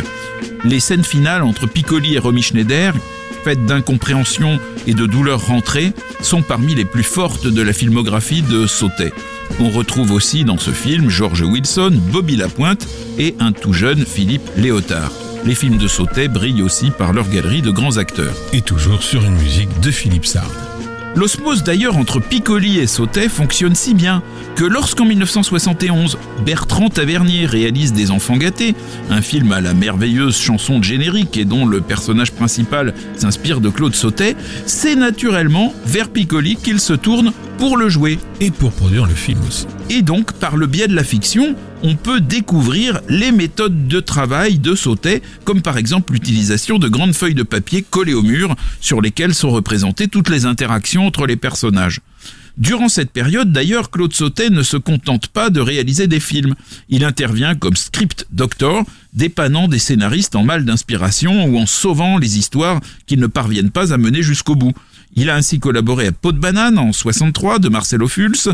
Les 0.65 0.81
scènes 0.81 1.05
finales 1.05 1.43
entre 1.43 1.67
Piccoli 1.67 2.17
et 2.17 2.19
Romy 2.19 2.43
Schneider, 2.43 2.95
faites 3.43 3.65
d'incompréhension 3.67 4.59
et 4.87 4.95
de 4.95 5.07
douleurs 5.07 5.47
rentrées, 5.47 5.93
sont 6.23 6.43
parmi 6.43 6.75
les 6.75 6.85
plus 6.85 7.03
fortes 7.03 7.47
de 7.47 7.63
la 7.63 7.73
filmographie 7.73 8.43
de 8.43 8.67
Sautet. 8.67 9.13
On 9.59 9.71
retrouve 9.71 10.13
aussi 10.13 10.45
dans 10.45 10.59
ce 10.59 10.71
film 10.71 11.11
George 11.11 11.43
Wilson, 11.43 11.93
Bobby 12.13 12.37
Lapointe 12.37 12.87
et 13.19 13.35
un 13.41 13.53
tout 13.53 13.73
jeune 13.73 14.05
Philippe 14.05 14.49
Léotard. 14.57 15.13
Les 15.45 15.55
films 15.55 15.79
de 15.79 15.89
Sautet 15.89 16.29
brillent 16.29 16.63
aussi 16.63 16.91
par 16.91 17.13
leur 17.13 17.29
galerie 17.29 17.63
de 17.63 17.71
grands 17.71 17.97
acteurs. 17.97 18.35
Et 18.53 18.61
toujours 18.61 19.03
sur 19.03 19.25
une 19.25 19.37
musique 19.37 19.81
de 19.81 19.91
Philippe 19.91 20.27
Sard. 20.27 20.70
L'osmose 21.17 21.65
d'ailleurs 21.65 21.97
entre 21.97 22.21
Piccoli 22.21 22.79
et 22.79 22.87
Sautet 22.87 23.29
fonctionne 23.29 23.75
si 23.75 23.95
bien 23.95 24.23
que 24.55 24.65
lorsqu'en 24.65 25.05
1971, 25.05 26.19
Bertrand 26.47 26.89
Tavernier 26.89 27.47
réalise 27.47 27.93
Des 27.93 28.11
enfants 28.11 28.37
gâtés, 28.37 28.75
un 29.11 29.21
film 29.21 29.51
à 29.53 29.61
la 29.61 29.75
merveilleuse 29.75 30.39
chanson 30.39 30.79
de 30.79 30.85
générique 30.85 31.37
et 31.37 31.45
dont 31.45 31.67
le 31.67 31.81
personnage 31.81 32.31
principal 32.31 32.95
s'inspire 33.17 33.61
de 33.61 33.71
Claude 33.71 33.95
Sautet, 33.95 34.37
c'est 34.67 34.95
naturellement 34.95 35.75
vers 35.85 36.09
Piccoli 36.09 36.57
qu'il 36.57 36.79
se 36.79 36.93
tourne 36.93 37.33
pour 37.59 37.77
le 37.77 37.89
jouer. 37.89 38.19
Et 38.41 38.51
pour 38.51 38.71
produire 38.71 39.07
le 39.07 39.15
film 39.15 39.41
aussi. 39.49 39.67
Et 39.93 40.03
donc, 40.03 40.35
par 40.35 40.57
le 40.57 40.69
biais 40.69 40.87
de 40.87 40.95
la 40.95 41.03
fiction, 41.03 41.57
on 41.83 41.97
peut 41.97 42.21
découvrir 42.21 43.01
les 43.09 43.33
méthodes 43.33 43.89
de 43.89 43.99
travail 43.99 44.61
de 44.61 44.77
Sautet, 44.77 45.21
comme 45.45 45.63
par 45.63 45.79
exemple 45.79 46.13
l'utilisation 46.13 46.79
de 46.79 46.89
grandes 46.89 47.13
feuilles 47.13 47.35
de 47.35 47.43
papier 47.43 47.83
collées 47.83 48.15
au 48.15 48.23
mur 48.23 48.55
sur 48.81 49.01
lesquelles 49.01 49.35
sont 49.35 49.51
représentées 49.51 50.07
toutes 50.07 50.29
les 50.29 50.47
interactions 50.47 51.09
entre 51.09 51.27
les 51.27 51.35
personnages. 51.35 51.99
Durant 52.57 52.89
cette 52.89 53.11
période, 53.11 53.51
d'ailleurs, 53.51 53.91
Claude 53.91 54.13
Sautet 54.13 54.51
ne 54.51 54.63
se 54.63 54.77
contente 54.77 55.27
pas 55.27 55.51
de 55.51 55.61
réaliser 55.61 56.07
des 56.07 56.21
films. 56.21 56.55
Il 56.89 57.05
intervient 57.05 57.57
comme 57.57 57.75
script 57.75 58.29
doctor, 58.31 58.85
dépannant 59.13 59.67
des 59.67 59.81
scénaristes 59.81 60.37
en 60.37 60.45
mal 60.45 60.65
d'inspiration 60.65 61.47
ou 61.47 61.59
en 61.59 61.67
sauvant 61.67 62.17
les 62.17 62.39
histoires 62.39 62.81
qu'ils 63.07 63.19
ne 63.19 63.27
parviennent 63.27 63.71
pas 63.71 63.93
à 63.93 63.97
mener 63.97 64.23
jusqu'au 64.23 64.55
bout. 64.55 64.73
Il 65.17 65.31
a 65.31 65.35
ainsi 65.35 65.59
collaboré 65.59 66.07
à 66.07 66.13
Peau 66.13 66.31
de 66.31 66.39
banane 66.39 66.79
en 66.79 66.93
63 66.93 67.59
de 67.59 67.69
Marcelo 67.69 68.07
Fulz, 68.07 68.51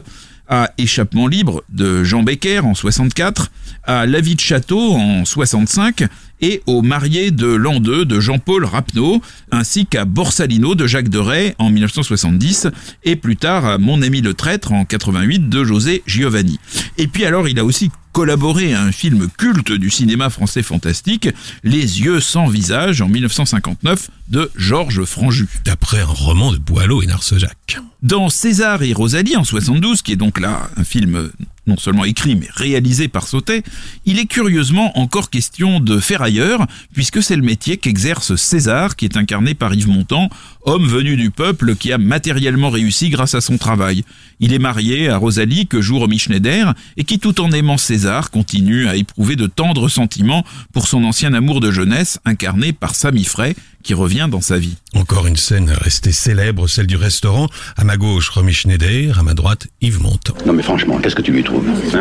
à 0.49 0.71
Échappement 0.79 1.27
libre 1.27 1.63
de 1.69 2.05
Jean 2.05 2.23
Becker 2.23 2.61
en 2.65 2.75
64, 2.75 3.51
à 3.85 4.07
La 4.07 4.21
vie 4.21 4.35
de 4.35 4.41
château 4.41 4.93
en 4.93 5.25
65 5.25 6.05
et 6.41 6.63
au 6.67 6.83
Marié 6.83 7.31
de 7.31 7.47
l'an 7.47 7.81
2 7.81 8.05
de 8.05 8.21
Jean-Paul 8.21 8.65
Rapneau, 8.65 9.23
ainsi 9.51 9.87
qu'à 9.87 10.05
Borsalino 10.05 10.75
de 10.75 10.87
Jacques 10.87 11.09
Deray 11.09 11.55
en 11.59 11.71
1970 11.71 12.69
et 13.05 13.17
plus 13.17 13.37
tard 13.37 13.65
à 13.65 13.79
Mon 13.79 14.03
ami 14.03 14.21
le 14.21 14.35
traître 14.35 14.73
en 14.73 14.85
88 14.85 15.49
de 15.49 15.65
José 15.65 16.03
Giovanni. 16.07 16.59
Et 16.99 17.07
puis 17.07 17.25
alors 17.25 17.49
il 17.49 17.59
a 17.59 17.65
aussi 17.65 17.91
collaboré 18.17 18.73
à 18.73 18.81
un 18.81 18.93
film 18.93 19.29
culte 19.37 19.73
du 19.73 19.91
cinéma 19.91 20.31
français 20.31 20.63
fantastique, 20.63 21.29
Les 21.65 22.01
yeux 22.01 22.21
sans 22.21 22.47
visage 22.47 23.03
en 23.03 23.09
1959 23.09 24.09
de 24.29 24.51
Georges 24.57 25.05
Franju. 25.05 25.47
D'après 25.67 26.01
un 26.01 26.07
roman 26.07 26.51
de 26.51 26.57
Boileau 26.57 27.03
et 27.03 27.07
Narcejac. 27.07 27.79
Dans 28.03 28.31
César 28.31 28.83
et 28.83 28.95
Rosalie 28.95 29.37
en 29.37 29.45
72, 29.45 30.01
qui 30.01 30.13
est 30.13 30.17
donc 30.17 30.36
là 30.41 30.69
un 30.77 30.85
film 30.85 31.31
non 31.67 31.77
seulement 31.77 32.05
écrit 32.05 32.37
mais 32.37 32.49
réalisé 32.55 33.09
par 33.09 33.27
Sautet, 33.27 33.63
il 34.05 34.19
est 34.19 34.27
curieusement 34.27 34.99
encore 34.99 35.31
question 35.31 35.81
de 35.81 35.99
ferrailleur, 35.99 36.67
puisque 36.95 37.23
c'est 37.23 37.37
le 37.37 37.43
métier 37.43 37.77
qu'exerce 37.77 38.37
César, 38.37 38.97
qui 38.97 39.05
est 39.05 39.17
incarné 39.17 39.55
par 39.55 39.75
Yves 39.75 39.89
Montand, 39.89 40.31
homme 40.63 40.87
venu 40.87 41.17
du 41.17 41.31
peuple 41.31 41.75
qui 41.75 41.93
a 41.93 41.99
matériellement 41.99 42.71
réussi 42.71 43.11
grâce 43.11 43.35
à 43.35 43.41
son 43.41 43.59
travail. 43.59 44.05
Il 44.41 44.53
est 44.53 44.59
marié 44.59 45.09
à 45.09 45.17
Rosalie, 45.17 45.67
que 45.67 45.81
joue 45.81 45.99
Romy 45.99 46.19
Schneider, 46.19 46.75
et 46.97 47.05
qui 47.05 47.19
tout 47.19 47.41
en 47.41 47.51
aimant 47.53 47.79
César 47.79 48.31
continue 48.31 48.87
à 48.87 48.97
éprouver 48.97 49.37
de 49.37 49.47
tendres 49.47 49.89
sentiments 49.89 50.45
pour 50.73 50.89
son 50.89 51.05
ancien 51.05 51.33
amour 51.33 51.61
de 51.61 51.71
jeunesse, 51.71 52.19
incarné 52.25 52.73
par 52.73 52.95
Samy 52.95 53.25
Frey, 53.25 53.57
qui 53.83 53.95
revient 53.95 54.29
dans 54.31 54.41
sa 54.41 54.59
vie. 54.59 54.77
Encore 54.95 55.27
une 55.27 55.37
scène 55.37 55.71
restée 55.71 56.13
célèbre, 56.13 56.67
celle 56.69 56.87
du 56.87 56.97
restaurant. 56.97 57.49
À 57.77 57.85
ma 57.85 57.97
gauche, 57.97 58.29
Romy 58.31 58.53
Schneider, 58.53 59.19
à 59.19 59.23
ma 59.23 59.35
droite, 59.35 59.69
Yves 59.81 60.03
Montand. 60.03 60.35
Non 60.45 60.53
mais 60.53 60.63
franchement, 60.63 60.99
qu'est-ce 60.99 61.17
que 61.17 61.23
tu 61.23 61.33
lui 61.33 61.45
trouves 61.45 61.67
hein? 61.95 62.01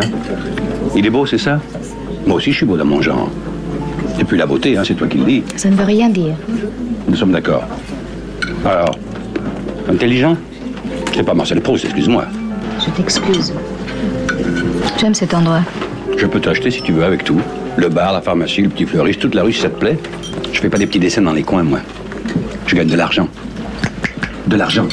Il 0.96 1.06
est 1.06 1.10
beau, 1.10 1.26
c'est 1.26 1.38
ça? 1.38 1.62
Moi 2.26 2.38
aussi, 2.38 2.52
je 2.52 2.58
suis 2.58 2.66
beau 2.66 2.76
dans 2.76 2.86
mon 2.86 3.02
genre. 3.02 3.32
Et 4.20 4.24
puis 4.24 4.38
la 4.38 4.46
beauté, 4.46 4.78
hein, 4.78 4.84
c'est 4.86 4.96
toi 4.96 5.08
qui 5.08 5.18
le 5.18 5.26
dis. 5.26 5.44
Ça 5.56 5.70
ne 5.70 5.76
veut 5.76 5.84
rien 5.84 6.10
dire. 6.10 6.36
Nous 7.08 7.16
sommes 7.16 7.32
d'accord. 7.32 7.64
Alors, 8.66 8.98
intelligent? 9.88 10.38
C'est 11.16 11.24
pas 11.24 11.34
Marcel 11.34 11.62
Proust, 11.62 11.86
excuse-moi. 11.86 12.26
Je 12.86 12.92
t'excuse. 12.92 13.54
J'aime 15.00 15.14
cet 15.14 15.34
endroit. 15.34 15.62
Je 16.18 16.26
peux 16.26 16.42
t'acheter 16.42 16.70
si 16.70 16.82
tu 16.82 16.92
veux 16.92 17.06
avec 17.06 17.24
tout. 17.24 17.40
Le 17.78 17.88
bar, 17.88 18.12
la 18.12 18.22
pharmacie, 18.22 18.62
le 18.62 18.68
petit 18.68 18.86
fleuriste, 18.86 19.22
toute 19.22 19.34
la 19.34 19.44
rue 19.44 19.54
si 19.54 19.62
ça 19.62 19.70
te 19.70 19.80
plaît. 19.80 19.98
Je 20.52 20.60
fais 20.60 20.68
pas 20.68 20.78
des 20.78 20.88
petits 20.88 21.00
dessins 21.00 21.22
dans 21.22 21.32
les 21.32 21.44
coins, 21.44 21.64
moi. 21.64 21.80
Je 22.68 22.76
gagne 22.76 22.90
de 22.90 22.98
l'argent. 22.98 23.30
De 24.48 24.58
l'argent. 24.58 24.88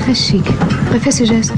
Très 0.00 0.14
chic. 0.14 0.42
Refais 0.92 1.12
ce 1.12 1.24
geste. 1.24 1.54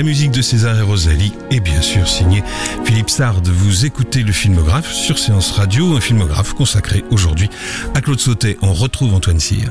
La 0.00 0.06
musique 0.06 0.30
de 0.30 0.40
César 0.40 0.78
et 0.78 0.82
Rosalie 0.82 1.34
est 1.50 1.60
bien 1.60 1.82
sûr 1.82 2.08
signée 2.08 2.42
Philippe 2.86 3.10
Sard. 3.10 3.42
Vous 3.44 3.84
écoutez 3.84 4.22
le 4.22 4.32
filmographe 4.32 4.90
sur 4.90 5.18
Séance 5.18 5.50
Radio, 5.50 5.94
un 5.94 6.00
filmographe 6.00 6.54
consacré 6.54 7.04
aujourd'hui 7.10 7.50
à 7.94 8.00
Claude 8.00 8.18
Sautet. 8.18 8.56
On 8.62 8.72
retrouve 8.72 9.12
Antoine 9.12 9.38
Cyr. 9.38 9.70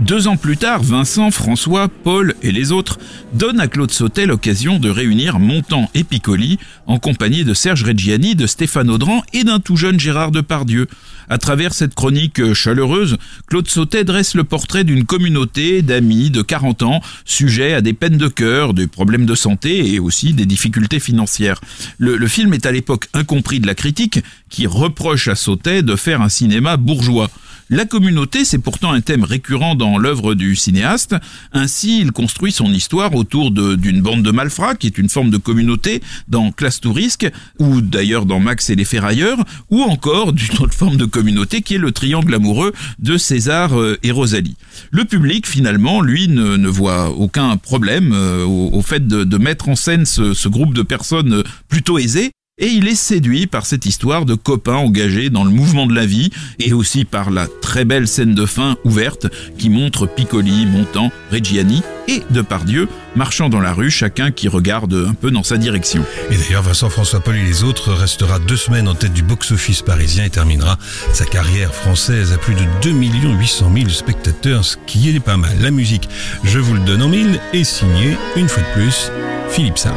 Deux 0.00 0.26
ans 0.26 0.36
plus 0.36 0.56
tard, 0.56 0.82
Vincent, 0.82 1.30
François, 1.30 1.86
Paul 1.86 2.34
et 2.42 2.50
les 2.50 2.72
autres 2.72 2.98
donnent 3.34 3.60
à 3.60 3.68
Claude 3.68 3.92
Sautet 3.92 4.26
l'occasion 4.26 4.80
de 4.80 4.90
réunir 4.90 5.38
Montand 5.38 5.88
et 5.94 6.02
Piccoli 6.02 6.58
en 6.88 6.98
compagnie 6.98 7.44
de 7.44 7.54
Serge 7.54 7.84
Reggiani, 7.84 8.34
de 8.34 8.48
Stéphane 8.48 8.90
Audran 8.90 9.22
et 9.32 9.44
d'un 9.44 9.60
tout 9.60 9.76
jeune 9.76 10.00
Gérard 10.00 10.32
Depardieu. 10.32 10.88
À 11.32 11.38
travers 11.38 11.72
cette 11.72 11.94
chronique 11.94 12.52
chaleureuse, 12.52 13.16
Claude 13.46 13.66
Sautet 13.66 14.04
dresse 14.04 14.34
le 14.34 14.44
portrait 14.44 14.84
d'une 14.84 15.06
communauté 15.06 15.80
d'amis 15.80 16.28
de 16.28 16.42
40 16.42 16.82
ans, 16.82 17.00
sujets 17.24 17.72
à 17.72 17.80
des 17.80 17.94
peines 17.94 18.18
de 18.18 18.28
cœur, 18.28 18.74
des 18.74 18.86
problèmes 18.86 19.24
de 19.24 19.34
santé 19.34 19.94
et 19.94 19.98
aussi 19.98 20.34
des 20.34 20.44
difficultés 20.44 21.00
financières. 21.00 21.58
Le, 21.96 22.18
le 22.18 22.28
film 22.28 22.52
est 22.52 22.66
à 22.66 22.70
l'époque 22.70 23.08
incompris 23.14 23.60
de 23.60 23.66
la 23.66 23.74
critique 23.74 24.20
qui 24.50 24.66
reproche 24.66 25.26
à 25.26 25.34
Sautet 25.34 25.82
de 25.82 25.96
faire 25.96 26.20
un 26.20 26.28
cinéma 26.28 26.76
bourgeois. 26.76 27.30
La 27.74 27.86
communauté, 27.86 28.44
c'est 28.44 28.58
pourtant 28.58 28.92
un 28.92 29.00
thème 29.00 29.24
récurrent 29.24 29.74
dans 29.74 29.96
l'œuvre 29.96 30.34
du 30.34 30.56
cinéaste. 30.56 31.16
Ainsi, 31.54 32.02
il 32.02 32.12
construit 32.12 32.52
son 32.52 32.70
histoire 32.70 33.14
autour 33.14 33.50
d'une 33.50 34.02
bande 34.02 34.22
de 34.22 34.30
malfrats, 34.30 34.74
qui 34.74 34.86
est 34.86 34.98
une 34.98 35.08
forme 35.08 35.30
de 35.30 35.38
communauté 35.38 36.02
dans 36.28 36.52
Classe 36.52 36.82
Tourisque, 36.82 37.26
ou 37.58 37.80
d'ailleurs 37.80 38.26
dans 38.26 38.40
Max 38.40 38.68
et 38.68 38.74
les 38.74 38.84
Ferrailleurs, 38.84 39.38
ou 39.70 39.80
encore 39.80 40.34
d'une 40.34 40.54
autre 40.60 40.74
forme 40.74 40.98
de 40.98 41.06
communauté 41.06 41.62
qui 41.62 41.76
est 41.76 41.78
le 41.78 41.92
triangle 41.92 42.34
amoureux 42.34 42.74
de 42.98 43.16
César 43.16 43.80
euh, 43.80 43.96
et 44.02 44.10
Rosalie. 44.10 44.58
Le 44.90 45.06
public, 45.06 45.46
finalement, 45.46 46.02
lui, 46.02 46.28
ne, 46.28 46.68
voit 46.68 47.08
aucun 47.08 47.56
problème 47.56 48.12
euh, 48.12 48.44
au, 48.44 48.82
fait 48.82 49.08
de, 49.08 49.38
mettre 49.38 49.70
en 49.70 49.76
scène 49.76 50.04
ce, 50.04 50.34
ce 50.34 50.48
groupe 50.50 50.74
de 50.74 50.82
personnes 50.82 51.42
plutôt 51.70 51.98
aisées, 51.98 52.32
et 52.58 52.68
il 52.68 52.86
est 52.86 52.94
séduit 52.94 53.46
par 53.46 53.64
cette 53.64 53.86
histoire 53.86 54.26
de 54.26 54.34
copains 54.34 54.76
engagés 54.76 55.30
dans 55.30 55.44
le 55.44 55.50
mouvement 55.50 55.86
de 55.86 55.94
la 55.94 56.04
vie 56.04 56.30
et 56.58 56.72
aussi 56.72 57.04
par 57.04 57.30
la 57.30 57.46
très 57.46 57.84
belle 57.84 58.06
scène 58.06 58.34
de 58.34 58.44
fin 58.44 58.76
ouverte 58.84 59.26
qui 59.56 59.70
montre 59.70 60.06
Piccoli, 60.06 60.66
Montand, 60.66 61.10
Reggiani 61.30 61.82
et 62.08 62.22
Depardieu 62.30 62.88
marchant 63.16 63.48
dans 63.48 63.60
la 63.60 63.72
rue, 63.72 63.90
chacun 63.90 64.30
qui 64.30 64.48
regarde 64.48 64.92
un 64.92 65.14
peu 65.14 65.30
dans 65.30 65.42
sa 65.42 65.56
direction. 65.56 66.04
Et 66.30 66.36
d'ailleurs, 66.36 66.62
Vincent 66.62 66.90
François 66.90 67.20
Paul 67.20 67.36
et 67.36 67.44
les 67.44 67.64
autres 67.64 67.92
restera 67.92 68.38
deux 68.38 68.56
semaines 68.56 68.88
en 68.88 68.94
tête 68.94 69.14
du 69.14 69.22
box-office 69.22 69.82
parisien 69.82 70.24
et 70.24 70.30
terminera 70.30 70.78
sa 71.12 71.24
carrière 71.24 71.74
française 71.74 72.32
à 72.32 72.38
plus 72.38 72.54
de 72.54 72.64
2 72.82 72.90
800 72.92 73.72
000 73.74 73.88
spectateurs, 73.88 74.64
ce 74.64 74.76
qui 74.86 75.08
est 75.08 75.20
pas 75.20 75.36
mal. 75.36 75.56
La 75.60 75.70
musique, 75.70 76.08
je 76.44 76.58
vous 76.58 76.74
le 76.74 76.80
donne 76.80 77.02
en 77.02 77.08
mille, 77.08 77.40
est 77.52 77.64
signée, 77.64 78.16
une 78.36 78.48
fois 78.48 78.62
de 78.62 78.80
plus, 78.80 79.10
Philippe 79.50 79.78
Sarr. 79.78 79.94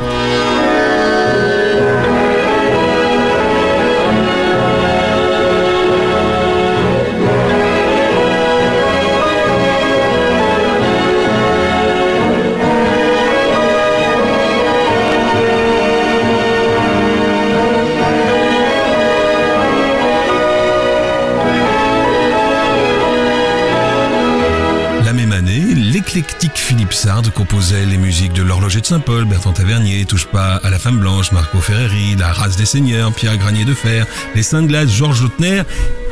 L'éclectique 26.15 26.55
Philippe 26.55 26.93
Sard 26.93 27.23
composait 27.33 27.85
les 27.85 27.97
musiques 27.97 28.31
de 28.31 28.41
l'horloger 28.41 28.79
de 28.79 28.85
Saint-Paul, 28.85 29.25
Bertrand 29.25 29.51
Tavernier, 29.51 30.05
Touche 30.05 30.25
pas 30.25 30.55
à 30.55 30.69
la 30.69 30.79
femme 30.79 30.99
blanche, 30.99 31.33
Marco 31.33 31.59
Ferreri, 31.59 32.15
La 32.17 32.31
race 32.31 32.55
des 32.55 32.65
seigneurs, 32.65 33.11
Pierre 33.11 33.37
Granier 33.37 33.65
de 33.65 33.73
Fer, 33.73 34.07
Les 34.33 34.41
Saints 34.41 34.61
de 34.61 34.67
Glace, 34.67 34.89
Georges 34.89 35.21
Lautner 35.21 35.63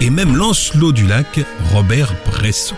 et 0.02 0.10
même 0.10 0.36
Lancelot 0.36 0.92
du 0.92 1.08
Lac, 1.08 1.40
Robert 1.72 2.14
Bresson. 2.26 2.76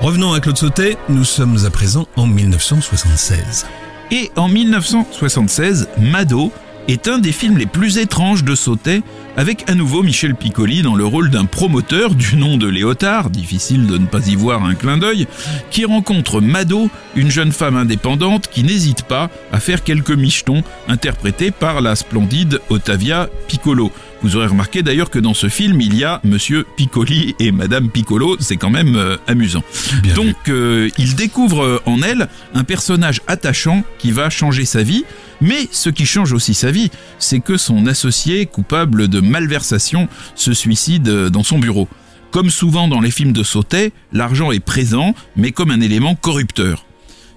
Revenons 0.00 0.32
à 0.32 0.40
Claude 0.40 0.58
Sautet, 0.58 0.96
nous 1.08 1.24
sommes 1.24 1.64
à 1.64 1.70
présent 1.70 2.08
en 2.16 2.26
1976. 2.26 3.66
Et 4.10 4.32
en 4.34 4.48
1976, 4.48 5.88
Mado 5.98 6.52
est 6.88 7.06
un 7.06 7.18
des 7.18 7.32
films 7.32 7.58
les 7.58 7.66
plus 7.66 7.98
étranges 7.98 8.44
de 8.44 8.54
Sautet, 8.54 9.02
avec 9.36 9.68
à 9.70 9.74
nouveau 9.74 10.02
Michel 10.02 10.34
Piccoli 10.34 10.80
dans 10.82 10.96
le 10.96 11.04
rôle 11.04 11.30
d'un 11.30 11.44
promoteur 11.44 12.14
du 12.14 12.36
nom 12.36 12.56
de 12.56 12.66
Léotard, 12.66 13.28
difficile 13.28 13.86
de 13.86 13.98
ne 13.98 14.06
pas 14.06 14.26
y 14.26 14.34
voir 14.34 14.64
un 14.64 14.74
clin 14.74 14.96
d'œil, 14.96 15.28
qui 15.70 15.84
rencontre 15.84 16.40
Mado, 16.40 16.88
une 17.14 17.30
jeune 17.30 17.52
femme 17.52 17.76
indépendante 17.76 18.48
qui 18.48 18.64
n'hésite 18.64 19.02
pas 19.02 19.28
à 19.52 19.60
faire 19.60 19.84
quelques 19.84 20.10
michetons, 20.10 20.64
interprétés 20.88 21.50
par 21.50 21.82
la 21.82 21.94
splendide 21.94 22.60
Ottavia 22.70 23.28
Piccolo. 23.48 23.92
Vous 24.22 24.36
aurez 24.36 24.46
remarqué 24.46 24.82
d'ailleurs 24.82 25.10
que 25.10 25.18
dans 25.18 25.34
ce 25.34 25.48
film, 25.48 25.80
il 25.80 25.96
y 25.96 26.04
a 26.04 26.20
Monsieur 26.24 26.66
Piccoli 26.76 27.36
et 27.38 27.52
Madame 27.52 27.88
Piccolo, 27.88 28.36
c'est 28.40 28.56
quand 28.56 28.70
même 28.70 28.96
euh, 28.96 29.16
amusant. 29.26 29.62
Bien 30.02 30.14
Donc, 30.14 30.36
euh, 30.48 30.88
il 30.98 31.14
découvre 31.14 31.82
en 31.86 32.02
elle 32.02 32.28
un 32.54 32.64
personnage 32.64 33.20
attachant 33.26 33.84
qui 33.98 34.10
va 34.10 34.30
changer 34.30 34.64
sa 34.64 34.82
vie, 34.82 35.04
mais 35.40 35.68
ce 35.70 35.90
qui 35.90 36.06
change 36.06 36.32
aussi 36.32 36.54
sa 36.54 36.70
vie, 36.70 36.90
c'est 37.18 37.40
que 37.40 37.56
son 37.56 37.86
associé, 37.86 38.46
coupable 38.46 39.08
de 39.08 39.20
malversation, 39.20 40.08
se 40.34 40.52
suicide 40.52 41.08
dans 41.08 41.44
son 41.44 41.58
bureau. 41.58 41.88
Comme 42.30 42.50
souvent 42.50 42.88
dans 42.88 43.00
les 43.00 43.10
films 43.10 43.32
de 43.32 43.42
Sautet, 43.42 43.92
l'argent 44.12 44.52
est 44.52 44.60
présent, 44.60 45.14
mais 45.36 45.52
comme 45.52 45.70
un 45.70 45.80
élément 45.80 46.14
corrupteur. 46.14 46.84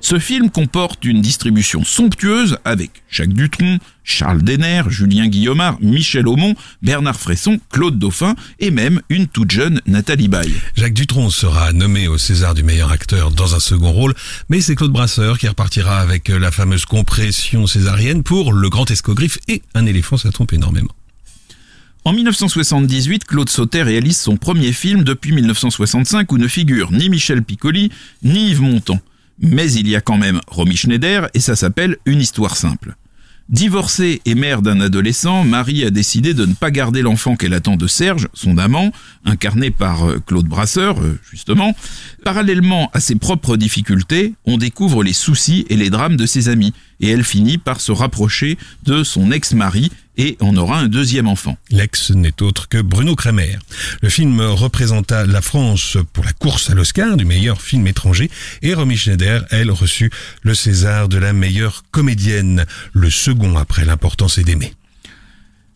Ce 0.04 0.18
film 0.18 0.50
comporte 0.50 1.06
une 1.06 1.22
distribution 1.22 1.84
somptueuse 1.84 2.58
avec 2.66 3.04
Jacques 3.08 3.34
Dutronc, 3.34 3.78
Charles 4.04 4.42
Denner, 4.42 4.82
Julien 4.90 5.28
Guillaumard, 5.28 5.78
Michel 5.80 6.28
Aumont, 6.28 6.56
Bernard 6.82 7.20
Fresson, 7.20 7.60
Claude 7.72 8.00
Dauphin 8.00 8.36
et 8.60 8.72
même 8.72 9.02
une 9.10 9.28
toute 9.28 9.52
jeune 9.52 9.80
Nathalie 9.86 10.28
Baye. 10.28 10.56
Jacques 10.76 10.96
Dutronc 10.96 11.30
sera 11.30 11.72
nommé 11.72 12.08
au 12.08 12.18
César 12.18 12.56
du 12.56 12.64
meilleur 12.64 12.92
acteur 12.92 13.30
dans 13.30 13.54
un 13.54 13.60
second 13.60 13.92
rôle, 13.92 14.16
mais 14.50 14.60
c'est 14.60 14.76
Claude 14.76 14.92
Brasseur 14.92 15.38
qui 15.38 15.48
repartira 15.48 16.00
avec 16.00 16.30
la 16.30 16.50
fameuse 16.50 16.86
compression 16.86 17.68
césarienne 17.68 18.24
pour 18.24 18.54
Le 18.54 18.70
Grand 18.70 18.90
Escogriffe 18.90 19.38
et 19.48 19.62
Un 19.76 19.86
éléphant, 19.86 20.18
ça 20.18 20.32
trompe 20.32 20.54
énormément. 20.54 20.92
En 22.06 22.14
1978, 22.14 23.26
Claude 23.26 23.50
Sauter 23.50 23.84
réalise 23.84 24.18
son 24.18 24.36
premier 24.36 24.74
film 24.74 25.04
depuis 25.04 25.32
1965 25.32 26.32
où 26.32 26.40
ne 26.40 26.48
figure 26.48 26.92
ni 26.92 27.10
Michel 27.10 27.44
Piccoli 27.44 27.92
ni 28.24 28.50
Yves 28.50 28.62
Montand. 28.62 29.00
Mais 29.42 29.72
il 29.74 29.88
y 29.88 29.96
a 29.96 30.02
quand 30.02 30.18
même 30.18 30.40
Romy 30.48 30.78
Schneider 30.78 31.28
et 31.34 31.40
ça 31.40 31.56
s'appelle 31.56 31.98
Une 32.06 32.22
histoire 32.22 32.56
simple. 32.56 32.96
Divorcée 33.50 34.22
et 34.26 34.34
mère 34.34 34.62
d'un 34.62 34.80
adolescent, 34.80 35.44
Marie 35.44 35.84
a 35.84 35.90
décidé 35.90 36.34
de 36.34 36.46
ne 36.46 36.54
pas 36.54 36.72
garder 36.72 37.02
l'enfant 37.02 37.36
qu'elle 37.36 37.54
attend 37.54 37.76
de 37.76 37.86
Serge, 37.86 38.30
son 38.34 38.58
amant, 38.58 38.94
incarné 39.26 39.72
par 39.72 40.06
Claude 40.26 40.46
Brasseur, 40.46 40.96
justement. 41.30 41.76
Parallèlement 42.24 42.90
à 42.94 43.02
ses 43.02 43.16
propres 43.16 43.58
difficultés, 43.58 44.36
on 44.46 44.58
découvre 44.58 45.04
les 45.04 45.12
soucis 45.12 45.66
et 45.70 45.76
les 45.76 45.90
drames 45.90 46.16
de 46.16 46.26
ses 46.26 46.48
amis, 46.48 46.72
et 47.02 47.10
elle 47.10 47.26
finit 47.26 47.58
par 47.58 47.82
se 47.82 47.92
rapprocher 47.92 48.58
de 48.84 49.04
son 49.04 49.32
ex-mari 49.32 49.92
et 50.18 50.38
en 50.40 50.56
aura 50.58 50.80
un 50.80 50.88
deuxième 50.88 51.28
enfant. 51.28 51.58
L'ex 51.70 52.12
n'est 52.12 52.42
autre 52.42 52.68
que 52.68 52.82
Bruno 52.82 53.16
Kremer. 53.16 53.58
Le 54.02 54.10
film 54.10 54.42
représenta 54.42 55.26
la 55.26 55.42
France 55.42 55.98
pour 56.14 56.24
la 56.24 56.34
course 56.34 56.70
à 56.70 56.74
l'Oscar 56.74 57.18
du 57.18 57.26
meilleur 57.26 57.62
film 57.62 57.88
étranger 57.88 58.30
et 58.62 58.74
Romy 58.74 58.98
Schneider, 58.98 59.46
elle, 59.52 59.72
reçut 59.72 60.12
le 60.42 60.54
César 60.54 61.08
de 61.08 61.18
la 61.18 61.34
meilleure 61.34 61.84
comédienne, 61.92 62.66
le 62.94 63.10
second 63.10 63.58
après 63.58 63.86
l'importance 63.86 64.38
est 64.38 64.44
d'aimer. 64.44 64.74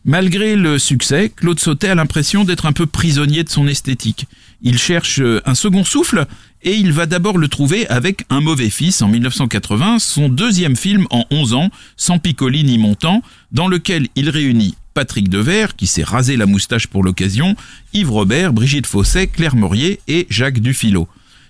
Malgré 0.07 0.55
le 0.55 0.77
succès, 0.77 1.31
Claude 1.35 1.59
Sautet 1.59 1.89
a 1.89 1.95
l'impression 1.95 2.43
d'être 2.43 2.67
un 2.67 2.73
peu 2.73 2.85
prisonnier 2.85 3.43
de 3.43 3.49
son 3.49 3.67
esthétique. 3.67 4.27
Il 4.61 4.77
cherche 4.77 5.19
un 5.45 5.55
second 5.55 5.83
souffle 5.83 6.27
et 6.61 6.75
il 6.75 6.91
va 6.91 7.07
d'abord 7.07 7.39
le 7.39 7.47
trouver 7.47 7.87
avec 7.87 8.23
Un 8.29 8.39
mauvais 8.39 8.69
fils 8.69 9.01
en 9.01 9.07
1980, 9.07 9.97
son 9.97 10.29
deuxième 10.29 10.75
film 10.75 11.07
en 11.09 11.25
11 11.31 11.55
ans, 11.55 11.71
sans 11.97 12.19
Piccoli 12.19 12.63
ni 12.63 12.77
Montand, 12.77 13.23
dans 13.51 13.67
lequel 13.67 14.07
il 14.15 14.29
réunit 14.29 14.75
Patrick 14.93 15.27
Devers, 15.27 15.75
qui 15.75 15.87
s'est 15.87 16.03
rasé 16.03 16.37
la 16.37 16.45
moustache 16.45 16.85
pour 16.85 17.03
l'occasion, 17.03 17.55
Yves 17.93 18.11
Robert, 18.11 18.53
Brigitte 18.53 18.85
Fosset, 18.85 19.25
Claire 19.25 19.55
Maurier 19.55 19.99
et 20.07 20.27
Jacques 20.29 20.59
Dufilo. 20.59 21.07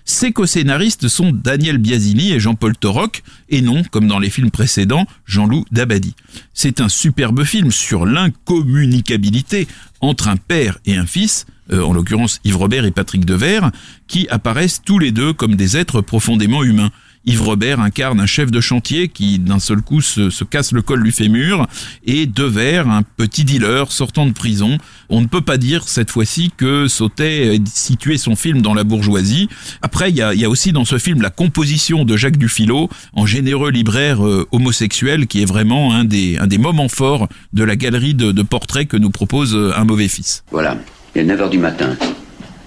Ses 0.08 0.30
co-scénaristes 0.30 1.08
sont 1.08 1.32
Daniel 1.32 1.78
Biasini 1.78 2.30
et 2.30 2.38
Jean-Paul 2.38 2.76
Torok, 2.76 3.24
et 3.48 3.60
non, 3.60 3.82
comme 3.90 4.06
dans 4.06 4.20
les 4.20 4.30
films 4.30 4.52
précédents, 4.52 5.04
Jean-Loup 5.26 5.64
Dabadi. 5.72 6.14
C'est 6.54 6.80
un 6.80 6.88
superbe 6.88 7.42
film 7.42 7.72
sur 7.72 8.06
l'incommunicabilité 8.06 9.66
entre 10.00 10.28
un 10.28 10.36
père 10.36 10.78
et 10.86 10.96
un 10.96 11.06
fils, 11.06 11.44
euh, 11.72 11.82
en 11.82 11.92
l'occurrence 11.92 12.40
Yves 12.44 12.56
Robert 12.56 12.84
et 12.84 12.92
Patrick 12.92 13.24
Devers, 13.24 13.72
qui 14.06 14.28
apparaissent 14.28 14.80
tous 14.80 15.00
les 15.00 15.10
deux 15.10 15.32
comme 15.32 15.56
des 15.56 15.76
êtres 15.76 16.02
profondément 16.02 16.62
humains. 16.62 16.92
Yves 17.24 17.42
Robert 17.42 17.80
incarne 17.80 18.20
un 18.20 18.26
chef 18.26 18.52
de 18.52 18.60
chantier 18.60 19.08
qui 19.08 19.40
d'un 19.40 19.58
seul 19.58 19.82
coup 19.82 20.00
se, 20.00 20.30
se 20.30 20.44
casse 20.44 20.70
le 20.70 20.82
col 20.82 21.02
du 21.02 21.10
fémur 21.10 21.66
et 22.04 22.26
Devers, 22.26 22.88
un 22.88 23.02
petit 23.02 23.42
dealer 23.42 23.90
sortant 23.90 24.26
de 24.26 24.32
prison. 24.32 24.78
On 25.08 25.20
ne 25.20 25.26
peut 25.26 25.40
pas 25.40 25.56
dire 25.56 25.88
cette 25.88 26.10
fois-ci 26.10 26.50
que 26.56 26.88
Sautet 26.88 27.54
ait 27.54 27.60
situé 27.72 28.18
son 28.18 28.36
film 28.36 28.62
dans 28.62 28.74
la 28.74 28.84
bourgeoisie. 28.84 29.48
Après, 29.82 30.10
il 30.10 30.16
y 30.16 30.22
a, 30.22 30.48
aussi 30.48 30.72
dans 30.72 30.84
ce 30.84 30.98
film 30.98 31.22
la 31.22 31.30
composition 31.30 32.04
de 32.04 32.16
Jacques 32.16 32.38
Dufilot 32.38 32.88
en 33.12 33.26
généreux 33.26 33.70
libraire 33.70 34.24
euh, 34.26 34.46
homosexuel 34.52 35.26
qui 35.26 35.42
est 35.42 35.44
vraiment 35.44 35.94
un 35.94 36.04
des, 36.04 36.38
moments 36.58 36.88
forts 36.88 37.28
de 37.52 37.64
la 37.64 37.76
galerie 37.76 38.14
de, 38.14 38.42
portraits 38.42 38.88
que 38.88 38.96
nous 38.96 39.10
propose 39.10 39.54
euh, 39.54 39.72
Un 39.76 39.84
mauvais 39.84 40.08
fils. 40.08 40.44
Voilà, 40.50 40.76
il 41.14 41.22
est 41.22 41.24
9h 41.24 41.50
du 41.50 41.58
matin. 41.58 41.96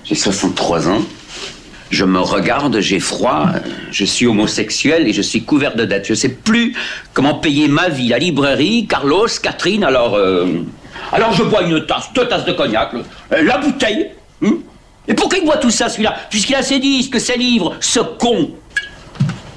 J'ai 0.04 0.16
63 0.16 0.90
ans. 0.90 1.02
Je 1.90 2.06
me 2.06 2.20
regarde, 2.20 2.80
j'ai 2.82 3.00
froid, 3.00 3.48
je 3.92 4.06
suis 4.06 4.28
homosexuel 4.28 5.08
et 5.08 5.14
je 5.14 5.24
suis 5.24 5.42
couvert 5.42 5.76
de 5.76 5.86
dettes. 5.86 6.06
Je 6.08 6.14
sais 6.14 6.30
plus 6.30 6.76
comment 7.14 7.34
payer 7.34 7.68
ma 7.68 7.90
vie, 7.90 8.10
la 8.10 8.20
librairie, 8.20 8.86
Carlos, 8.88 9.28
Catherine, 9.42 9.84
alors... 9.84 10.16
euh, 10.16 10.64
Alors 11.12 11.34
je 11.34 11.44
bois 11.44 11.64
une 11.64 11.86
tasse, 11.86 12.12
deux 12.14 12.28
tasses 12.28 12.46
de 12.46 12.54
cognac, 12.54 12.92
euh, 12.94 13.44
la 13.44 13.58
bouteille. 13.58 14.10
hein 14.44 14.54
et 15.08 15.16
pourquoi 15.16 15.40
il 15.40 15.46
boit 15.46 15.58
tout 15.58 15.72
ça, 15.72 15.90
celui-là 15.90 16.16
Puisqu'il 16.30 16.56
a 16.56 16.62
ses 16.62 16.78
disques, 16.78 17.20
ses 17.20 17.36
livres, 17.36 17.76
ce 17.80 18.00
con 18.00 18.52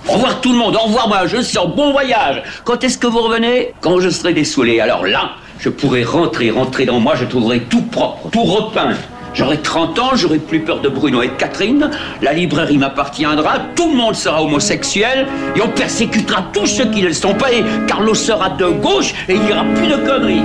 au 0.09 0.15
revoir 0.15 0.41
tout 0.41 0.51
le 0.51 0.59
monde, 0.59 0.75
au 0.75 0.87
revoir 0.87 1.09
moi, 1.09 1.27
je 1.27 1.41
sors, 1.43 1.69
bon 1.69 1.93
voyage. 1.93 2.43
Quand 2.65 2.83
est-ce 2.83 2.99
que 2.99 3.07
vous 3.07 3.21
revenez? 3.21 3.73
Quand 3.81 4.01
je 4.01 4.11
serai 4.11 4.33
dessoulé. 4.33 4.81
Alors 4.81 5.07
là, 5.07 5.33
je 5.61 5.69
pourrai 5.69 6.03
rentrer, 6.03 6.51
rentrer 6.51 6.87
dans 6.87 6.99
moi, 6.99 7.15
je 7.15 7.25
trouverai 7.25 7.61
tout 7.61 7.83
propre, 7.83 8.29
tout 8.31 8.43
repeint. 8.43 8.95
J'aurai 9.35 9.59
30 9.59 9.99
ans, 9.99 10.11
j'aurai 10.15 10.39
plus 10.39 10.61
peur 10.61 10.81
de 10.81 10.89
Bruno 10.89 11.23
et 11.23 11.29
de 11.29 11.33
Catherine, 11.33 11.91
la 12.21 12.35
librairie 12.35 12.77
m'appartiendra, 12.77 13.61
tout 13.75 13.89
le 13.91 13.97
monde 13.97 14.15
sera 14.15 14.43
homosexuel, 14.43 15.27
et 15.57 15.63
on 15.63 15.69
persécutera 15.69 16.45
tous 16.53 16.67
ceux 16.67 16.85
qui 16.91 17.01
ne 17.01 17.07
le 17.07 17.15
sont 17.15 17.33
pas, 17.33 17.51
et 17.51 17.65
Carlos 17.87 18.15
sera 18.15 18.51
de 18.51 18.67
gauche, 18.67 19.15
et 19.29 19.35
il 19.35 19.41
n'y 19.41 19.53
aura 19.53 19.65
plus 19.75 19.87
de 19.87 19.97
conneries. 19.97 20.43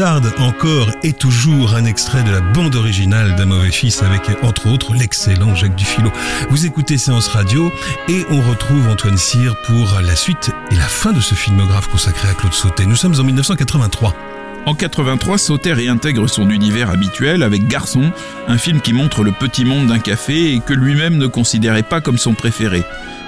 Encore 0.00 0.90
et 1.02 1.12
toujours 1.12 1.74
un 1.74 1.84
extrait 1.84 2.22
de 2.22 2.30
la 2.30 2.40
bande 2.40 2.76
originale 2.76 3.34
d'un 3.34 3.46
mauvais 3.46 3.72
fils 3.72 4.00
avec, 4.00 4.22
entre 4.44 4.68
autres, 4.68 4.94
l'excellent 4.94 5.56
Jacques 5.56 5.74
Dufilot. 5.74 6.12
Vous 6.50 6.66
écoutez 6.66 6.98
Séance 6.98 7.26
Radio 7.26 7.72
et 8.08 8.24
on 8.30 8.40
retrouve 8.40 8.86
Antoine 8.88 9.16
Cyr 9.16 9.56
pour 9.66 10.00
la 10.00 10.14
suite 10.14 10.52
et 10.70 10.76
la 10.76 10.84
fin 10.84 11.12
de 11.12 11.20
ce 11.20 11.34
filmographe 11.34 11.88
consacré 11.88 12.28
à 12.28 12.34
Claude 12.34 12.52
Sautet. 12.52 12.86
Nous 12.86 12.94
sommes 12.94 13.18
en 13.18 13.24
1983. 13.24 14.14
En 14.66 14.74
83, 14.76 15.36
Sauter 15.36 15.72
réintègre 15.72 16.28
son 16.28 16.48
univers 16.48 16.90
habituel 16.90 17.42
avec 17.42 17.66
Garçon, 17.66 18.12
un 18.46 18.58
film 18.58 18.80
qui 18.80 18.92
montre 18.92 19.24
le 19.24 19.32
petit 19.32 19.64
monde 19.64 19.88
d'un 19.88 19.98
café 19.98 20.52
et 20.54 20.60
que 20.60 20.74
lui-même 20.74 21.16
ne 21.16 21.26
considérait 21.26 21.82
pas 21.82 22.00
comme 22.00 22.18
son 22.18 22.34
préféré. 22.34 22.84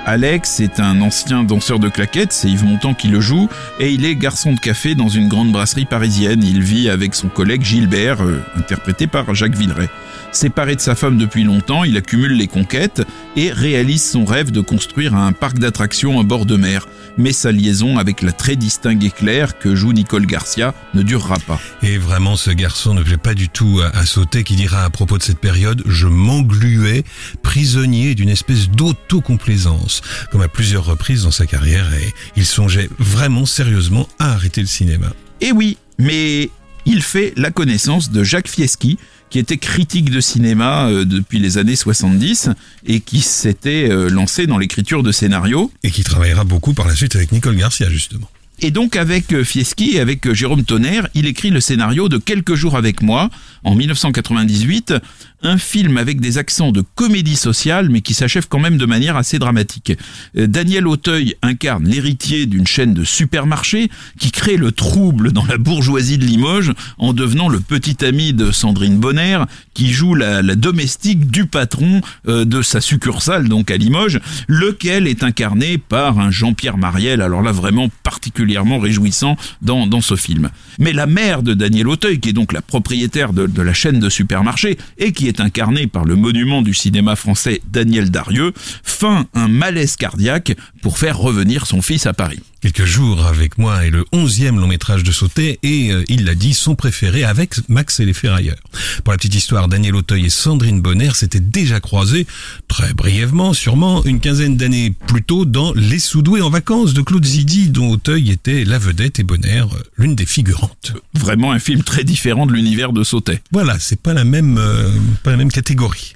Alex 0.07 0.61
est 0.61 0.81
un 0.81 1.01
ancien 1.03 1.45
danseur 1.45 1.79
de 1.79 1.89
claquettes, 1.89 2.33
c'est 2.33 2.49
Yves 2.49 2.65
Montand 2.65 2.95
qui 2.95 3.09
le 3.09 3.21
joue, 3.21 3.49
et 3.79 3.91
il 3.91 4.05
est 4.05 4.17
garçon 4.17 4.53
de 4.53 4.59
café 4.59 4.95
dans 4.95 5.09
une 5.09 5.29
grande 5.29 5.53
brasserie 5.53 5.85
parisienne. 5.85 6.43
Il 6.43 6.63
vit 6.63 6.89
avec 6.89 7.15
son 7.15 7.29
collègue 7.29 7.63
Gilbert, 7.63 8.23
euh, 8.23 8.43
interprété 8.57 9.07
par 9.07 9.35
Jacques 9.35 9.57
Villeray. 9.57 9.89
Séparé 10.33 10.77
de 10.77 10.81
sa 10.81 10.95
femme 10.95 11.19
depuis 11.19 11.43
longtemps, 11.43 11.83
il 11.83 11.97
accumule 11.97 12.33
les 12.33 12.47
conquêtes 12.47 13.03
et 13.37 13.51
réalise 13.51 14.03
son 14.03 14.25
rêve 14.25 14.53
de 14.53 14.61
construire 14.61 15.15
un 15.15 15.33
parc 15.33 15.59
d'attractions 15.59 16.21
à 16.21 16.23
bord 16.23 16.47
de 16.47 16.57
mer. 16.57 16.87
Mais 17.19 17.33
sa 17.33 17.51
liaison 17.51 17.99
avec 17.99 18.23
la 18.23 18.31
très 18.31 18.55
distinguée 18.55 19.11
Claire 19.11 19.59
que 19.59 19.75
joue 19.75 19.93
Nicole 19.93 20.27
Garcia 20.27 20.73
ne 20.95 21.03
durera 21.03 21.39
pas. 21.47 21.61
Et 21.83 21.99
vraiment, 21.99 22.37
ce 22.37 22.51
garçon 22.51 22.95
ne 22.95 23.03
plaît 23.03 23.17
pas 23.17 23.35
du 23.35 23.49
tout 23.49 23.81
à, 23.83 23.97
à 23.97 24.07
Sautet 24.07 24.45
qui 24.45 24.55
dira 24.55 24.85
à 24.85 24.91
propos 24.91 25.19
de 25.19 25.23
cette 25.25 25.41
période, 25.41 25.83
je 25.87 26.07
m'engluais 26.07 27.03
prisonnier 27.43 28.15
d'une 28.15 28.29
espèce 28.29 28.71
d'autocomplaisance, 28.71 29.90
comme 30.31 30.43
à 30.43 30.49
plusieurs 30.49 30.85
reprises 30.85 31.25
dans 31.25 31.31
sa 31.31 31.47
carrière 31.47 31.93
et 31.95 32.15
il 32.37 32.47
songeait 32.47 32.89
vraiment 32.99 33.47
sérieusement 33.47 34.09
à 34.19 34.33
arrêter 34.33 34.61
le 34.61 34.67
cinéma. 34.67 35.13
Et 35.41 35.53
oui, 35.53 35.79
mais 35.99 36.51
il 36.87 37.03
fait 37.03 37.33
la 37.37 37.51
connaissance 37.51 38.11
de 38.11 38.25
Jacques 38.25 38.49
Fieschi, 38.49 38.99
qui 39.31 39.39
était 39.39 39.59
critique 39.59 40.11
de 40.11 40.21
cinéma 40.21 40.89
euh, 40.89 41.05
depuis 41.05 41.39
les 41.39 41.57
années 41.57 41.77
70 41.77 42.51
et 42.87 43.01
qui 43.01 43.21
s'était 43.21 43.89
euh, 43.89 44.09
lancé 44.09 44.47
dans 44.47 44.59
l'écriture 44.59 45.03
de 45.03 45.13
scénarios. 45.13 45.71
Et 45.83 45.91
qui 45.91 46.03
travaillera 46.03 46.45
beaucoup 46.45 46.75
par 46.75 46.89
la 46.89 46.97
suite 46.97 47.15
avec 47.15 47.33
Nicole 47.33 47.57
Garcia, 47.57 47.89
justement. 47.89 48.29
Et 48.63 48.71
donc 48.71 48.97
avec 48.97 49.33
euh, 49.33 49.45
Fieschi 49.45 49.93
et 49.95 50.01
avec 50.01 50.33
Jérôme 50.33 50.65
Tonnerre, 50.65 51.09
il 51.15 51.27
écrit 51.27 51.51
le 51.51 51.61
scénario 51.61 52.09
de 52.09 52.19
Quelques 52.19 52.55
jours 52.55 52.77
avec 52.77 53.03
moi 53.03 53.31
en 53.65 53.75
1998, 53.75 54.95
un 55.43 55.59
film 55.59 55.97
avec 55.97 56.21
des 56.21 56.39
accents 56.39 56.73
de 56.73 56.83
comédie 56.95 57.37
sociale 57.37 57.89
mais 57.91 58.01
qui 58.01 58.15
s'achève 58.15 58.49
quand 58.49 58.59
même 58.59 58.79
de 58.79 58.87
manière 58.87 59.17
assez 59.17 59.39
dramatique. 59.39 59.93
Euh, 60.37 60.47
Daniel 60.47 60.87
Auteuil 60.87 61.35
incarne 61.43 61.87
l'héritier 61.87 62.47
d'une 62.47 62.67
chaîne 62.67 62.95
de 62.95 63.05
supermarchés 63.05 63.91
qui 64.19 64.31
crée 64.31 64.57
le 64.57 64.73
trouble 64.73 65.33
dans 65.33 65.45
la 65.45 65.59
bourgeoisie 65.59 66.19
de 66.19 66.25
Limoges 66.25 66.73
en 66.99 67.13
devenant 67.13 67.49
le 67.49 67.61
petit 67.61 68.05
ami 68.05 68.33
de 68.33 68.51
Sandrine 68.51 68.99
Bonner 68.99 69.45
qui 69.75 69.93
joue 69.93 70.15
la, 70.15 70.43
domestique 70.43 71.31
du 71.31 71.47
patron 71.47 72.01
euh, 72.29 72.45
de 72.45 72.61
sa 72.63 72.81
succursale 72.81 73.49
donc 73.49 73.71
à 73.71 73.77
Limoges, 73.77 74.21
lequel 74.49 75.07
est 75.07 75.23
incarné 75.23 75.79
par 75.79 76.19
un 76.19 76.31
Jean-Pierre 76.31 76.77
Mariel, 76.77 77.23
alors 77.23 77.43
là 77.43 77.53
vraiment 77.53 77.89
particulièrement 78.03 78.79
réjouissant 78.79 79.37
dans, 79.63 79.87
dans 79.87 80.01
ce 80.01 80.17
film. 80.17 80.51
Mais 80.79 80.93
la 80.93 81.07
mère 81.07 81.43
de 81.43 81.55
Daniel 81.55 81.89
Auteuil, 81.89 82.21
qui 82.21 82.31
est 82.31 82.35
donc 82.35 82.53
la 82.53 82.63
propriétaire 82.63 83.33
de, 83.33 83.63
la 83.63 83.73
chaîne 83.73 84.01
de 84.01 84.09
supermarchés 84.09 84.79
et 84.99 85.13
qui 85.13 85.29
incarnée 85.39 85.87
par 85.87 86.05
le 86.05 86.17
monument 86.17 86.63
du 86.63 86.75
cinéma 86.75 87.15
français 87.15 87.61
Daniel 87.71 88.11
Darieux, 88.11 88.53
feint 88.83 89.27
un 89.35 89.49
malaise 89.49 89.97
cardiaque 89.97 90.57
pour 90.83 90.99
faire 90.99 91.19
revenir 91.19 91.67
son 91.67 91.83
fils 91.83 92.07
à 92.07 92.13
Paris. 92.13 92.41
Quelques 92.61 92.85
jours 92.85 93.25
avec 93.25 93.57
moi 93.57 93.87
est 93.87 93.91
le 93.91 94.05
onzième 94.13 94.61
long 94.61 94.67
métrage 94.67 95.03
de 95.03 95.13
Sautet 95.13 95.59
et 95.63 95.93
euh, 95.93 96.05
il 96.09 96.27
l'a 96.27 96.35
dit, 96.35 96.53
son 96.53 96.75
préféré 96.75 97.25
avec 97.25 97.55
Max 97.69 98.01
et 98.01 98.05
les 98.05 98.13
Ferrailleurs. 98.13 98.59
Pour 99.03 99.13
la 99.13 99.17
petite 99.17 99.35
histoire, 99.35 99.67
Daniel 99.67 99.95
Auteuil 99.95 100.27
et 100.27 100.31
Sandrine 100.31 100.83
Bonner 100.83 101.11
s'étaient 101.15 101.41
déjà 101.41 101.81
croisés, 101.81 102.27
très 102.69 102.93
brièvement 102.93 103.55
sûrement, 103.55 104.05
une 104.05 104.21
quinzaine 104.21 104.59
d'années 104.59 104.93
plus 105.07 105.23
tôt 105.23 105.47
dans 105.47 105.73
Les 105.75 105.99
Soudoués 105.99 106.43
en 106.43 106.51
vacances 106.51 106.93
de 106.93 107.01
Claude 107.01 107.25
Zidi 107.25 107.69
dont 107.69 107.91
Auteuil 107.91 108.31
était 108.31 108.65
la 108.65 108.79
vedette 108.79 109.19
et 109.21 109.23
Bonner 109.23 109.61
euh, 109.61 109.83
l'une 109.97 110.15
des 110.15 110.27
figurantes. 110.27 110.93
Vraiment 111.15 111.53
un 111.53 111.59
film 111.59 111.83
très 111.83 112.05
différent 112.05 112.47
de 112.47 112.53
l'univers 112.53 112.93
de 112.93 113.05
Sautet. 113.05 113.43
Voilà, 113.53 113.79
c'est 113.79 114.01
pas 114.01 114.13
la 114.13 114.25
même, 114.25 114.59
euh, 114.59 114.91
pas 115.23 115.31
la 115.31 115.39
même 115.39 115.51
catégorie. 115.53 116.15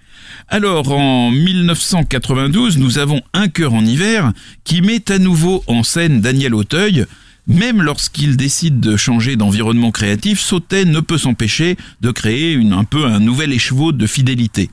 Alors 0.49 0.93
en 0.93 1.31
1992, 1.31 2.77
nous 2.79 2.99
avons 2.99 3.23
Un 3.33 3.49
cœur 3.49 3.73
en 3.73 3.85
hiver 3.85 4.33
qui 4.65 4.83
met 4.83 5.11
à 5.11 5.19
nouveau 5.19 5.65
en 5.67 5.83
scène 5.83 6.21
Daniel 6.21 6.55
Auteuil. 6.55 7.07
Même 7.47 7.83
lorsqu'il 7.83 8.37
décide 8.37 8.79
de 8.79 8.97
changer 8.97 9.37
d'environnement 9.37 9.91
créatif, 9.91 10.41
Sautet 10.41 10.85
ne 10.85 11.01
peut 11.01 11.19
s'empêcher 11.19 11.77
de 12.03 12.11
créer 12.11 12.57
un 12.57 12.85
peu 12.85 13.07
un 13.07 13.21
nouvel 13.21 13.53
écheveau 13.53 13.93
de 13.93 14.07
fidélité. 14.07 14.71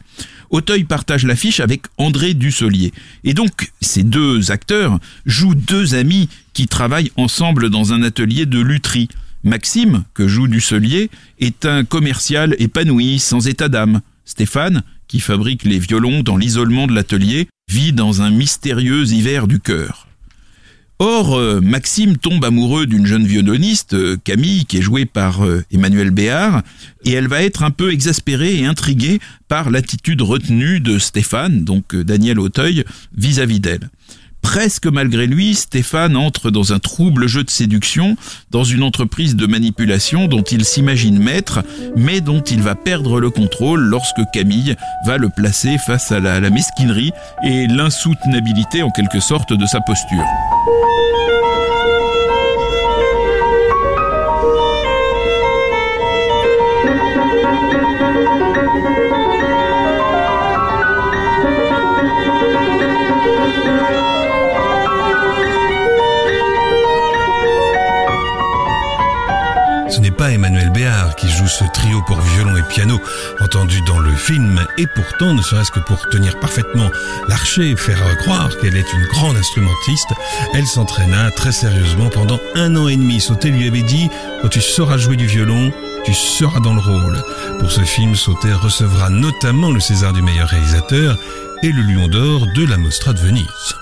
Auteuil 0.49 0.83
partage 0.83 1.25
l'affiche 1.25 1.61
avec 1.61 1.83
André 1.97 2.33
Dussolier. 2.33 2.91
Et 3.23 3.33
donc, 3.33 3.71
ces 3.79 4.03
deux 4.03 4.51
acteurs 4.51 4.99
jouent 5.25 5.55
deux 5.55 5.95
amis 5.95 6.27
qui 6.53 6.67
travaillent 6.67 7.11
ensemble 7.15 7.69
dans 7.69 7.93
un 7.93 8.03
atelier 8.03 8.45
de 8.45 8.59
lutherie. 8.59 9.07
Maxime, 9.43 10.03
que 10.13 10.27
joue 10.27 10.47
Dussolier, 10.47 11.09
est 11.39 11.65
un 11.65 11.85
commercial 11.85 12.55
épanoui, 12.59 13.19
sans 13.19 13.47
état 13.47 13.69
d'âme. 13.69 14.01
Stéphane, 14.25 14.83
qui 15.11 15.19
fabrique 15.19 15.65
les 15.65 15.77
violons 15.77 16.23
dans 16.23 16.37
l'isolement 16.37 16.87
de 16.87 16.93
l'atelier, 16.93 17.49
vit 17.69 17.91
dans 17.91 18.21
un 18.21 18.29
mystérieux 18.29 19.05
hiver 19.11 19.45
du 19.45 19.59
cœur. 19.59 20.07
Or, 20.99 21.35
euh, 21.35 21.59
Maxime 21.59 22.15
tombe 22.15 22.45
amoureux 22.45 22.85
d'une 22.85 23.05
jeune 23.05 23.25
violoniste, 23.25 23.93
euh, 23.93 24.15
Camille, 24.23 24.63
qui 24.63 24.77
est 24.77 24.81
jouée 24.81 25.05
par 25.05 25.45
euh, 25.45 25.65
Emmanuel 25.69 26.11
Béard, 26.11 26.61
et 27.03 27.11
elle 27.11 27.27
va 27.27 27.43
être 27.43 27.63
un 27.63 27.71
peu 27.71 27.91
exaspérée 27.91 28.55
et 28.59 28.65
intriguée 28.65 29.19
par 29.49 29.69
l'attitude 29.69 30.21
retenue 30.21 30.79
de 30.79 30.97
Stéphane, 30.97 31.65
donc 31.65 31.93
Daniel 31.93 32.39
Auteuil, 32.39 32.85
vis-à-vis 33.13 33.59
d'elle. 33.59 33.89
Presque 34.41 34.87
malgré 34.87 35.27
lui, 35.27 35.55
Stéphane 35.55 36.17
entre 36.17 36.51
dans 36.51 36.73
un 36.73 36.79
trouble 36.79 37.27
jeu 37.27 37.43
de 37.43 37.49
séduction, 37.49 38.17
dans 38.49 38.63
une 38.63 38.83
entreprise 38.83 39.35
de 39.35 39.45
manipulation 39.45 40.27
dont 40.27 40.41
il 40.41 40.65
s'imagine 40.65 41.19
maître, 41.19 41.63
mais 41.95 42.21
dont 42.21 42.41
il 42.41 42.61
va 42.61 42.75
perdre 42.75 43.19
le 43.19 43.29
contrôle 43.29 43.81
lorsque 43.81 44.21
Camille 44.33 44.75
va 45.05 45.17
le 45.17 45.29
placer 45.29 45.77
face 45.77 46.11
à 46.11 46.19
la, 46.19 46.49
mesquinerie 46.49 47.11
et 47.43 47.67
l'insoutenabilité 47.67 48.83
en 48.83 48.91
quelque 48.91 49.19
sorte 49.19 49.53
de 49.53 49.65
sa 49.65 49.79
posture. 49.81 50.25
Emmanuel 70.33 70.69
Béard 70.69 71.15
qui 71.15 71.29
joue 71.29 71.47
ce 71.47 71.63
trio 71.73 72.01
pour 72.01 72.19
violon 72.21 72.55
et 72.55 72.63
piano 72.63 72.99
entendu 73.39 73.81
dans 73.81 73.99
le 73.99 74.13
film, 74.15 74.65
et 74.77 74.87
pourtant, 74.87 75.33
ne 75.33 75.41
serait-ce 75.41 75.71
que 75.71 75.79
pour 75.79 76.07
tenir 76.09 76.39
parfaitement 76.39 76.89
l'archer 77.27 77.75
faire 77.75 78.01
croire 78.17 78.49
qu'elle 78.59 78.75
est 78.75 78.93
une 78.93 79.05
grande 79.07 79.37
instrumentiste, 79.37 80.13
elle 80.53 80.65
s'entraîna 80.65 81.31
très 81.31 81.51
sérieusement 81.51 82.09
pendant 82.09 82.39
un 82.55 82.75
an 82.75 82.87
et 82.87 82.95
demi. 82.95 83.19
Sauté 83.19 83.49
lui 83.49 83.67
avait 83.67 83.81
dit, 83.81 84.09
quand 84.41 84.49
tu 84.49 84.61
sauras 84.61 84.97
jouer 84.97 85.17
du 85.17 85.27
violon, 85.27 85.71
tu 86.03 86.13
seras 86.13 86.59
dans 86.59 86.73
le 86.73 86.81
rôle. 86.81 87.23
Pour 87.59 87.71
ce 87.71 87.81
film, 87.81 88.15
Sauter 88.15 88.53
recevra 88.53 89.09
notamment 89.09 89.71
le 89.71 89.79
César 89.79 90.13
du 90.13 90.21
meilleur 90.21 90.49
réalisateur 90.49 91.17
et 91.63 91.71
le 91.71 91.81
Lion 91.81 92.07
d'or 92.07 92.47
de 92.55 92.65
la 92.65 92.77
Mostra 92.77 93.13
de 93.13 93.19
Venise. 93.19 93.75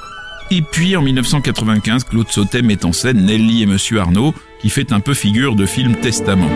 Et 0.51 0.61
puis 0.61 0.95
en 0.95 1.01
1995, 1.01 2.05
Claude 2.05 2.29
Sautet 2.29 2.63
met 2.63 2.83
en 2.83 2.91
scène 2.91 3.25
Nelly 3.25 3.63
et 3.63 3.65
Monsieur 3.67 3.99
Arnaud, 3.99 4.33
qui 4.59 4.69
fait 4.69 4.91
un 4.91 4.99
peu 4.99 5.13
figure 5.13 5.55
de 5.55 5.65
film 5.65 5.95
testament. 5.95 6.49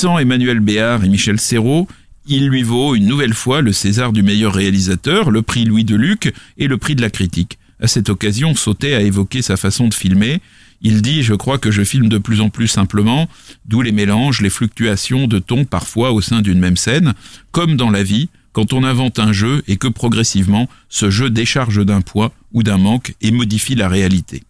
Réunissant 0.00 0.18
Emmanuel 0.18 0.60
Béard 0.60 1.04
et 1.04 1.10
Michel 1.10 1.38
Serrault, 1.38 1.86
il 2.26 2.48
lui 2.48 2.62
vaut 2.62 2.94
une 2.94 3.04
nouvelle 3.04 3.34
fois 3.34 3.60
le 3.60 3.70
César 3.70 4.12
du 4.12 4.22
meilleur 4.22 4.54
réalisateur, 4.54 5.30
le 5.30 5.42
prix 5.42 5.66
Louis 5.66 5.84
Deluc 5.84 6.32
et 6.56 6.68
le 6.68 6.78
prix 6.78 6.94
de 6.94 7.02
la 7.02 7.10
critique. 7.10 7.58
À 7.82 7.86
cette 7.86 8.08
occasion, 8.08 8.54
Sautet 8.54 8.94
a 8.94 9.02
évoqué 9.02 9.42
sa 9.42 9.58
façon 9.58 9.88
de 9.88 9.92
filmer. 9.92 10.40
Il 10.80 11.02
dit 11.02 11.22
Je 11.22 11.34
crois 11.34 11.58
que 11.58 11.70
je 11.70 11.84
filme 11.84 12.08
de 12.08 12.16
plus 12.16 12.40
en 12.40 12.48
plus 12.48 12.66
simplement, 12.66 13.28
d'où 13.66 13.82
les 13.82 13.92
mélanges, 13.92 14.40
les 14.40 14.48
fluctuations 14.48 15.26
de 15.26 15.38
ton 15.38 15.66
parfois 15.66 16.12
au 16.12 16.22
sein 16.22 16.40
d'une 16.40 16.60
même 16.60 16.78
scène, 16.78 17.12
comme 17.52 17.76
dans 17.76 17.90
la 17.90 18.02
vie, 18.02 18.30
quand 18.52 18.72
on 18.72 18.84
invente 18.84 19.18
un 19.18 19.32
jeu 19.32 19.62
et 19.68 19.76
que 19.76 19.88
progressivement, 19.88 20.66
ce 20.88 21.10
jeu 21.10 21.28
décharge 21.28 21.84
d'un 21.84 22.00
poids 22.00 22.32
ou 22.54 22.62
d'un 22.62 22.78
manque 22.78 23.14
et 23.20 23.32
modifie 23.32 23.74
la 23.74 23.90
réalité. 23.90 24.44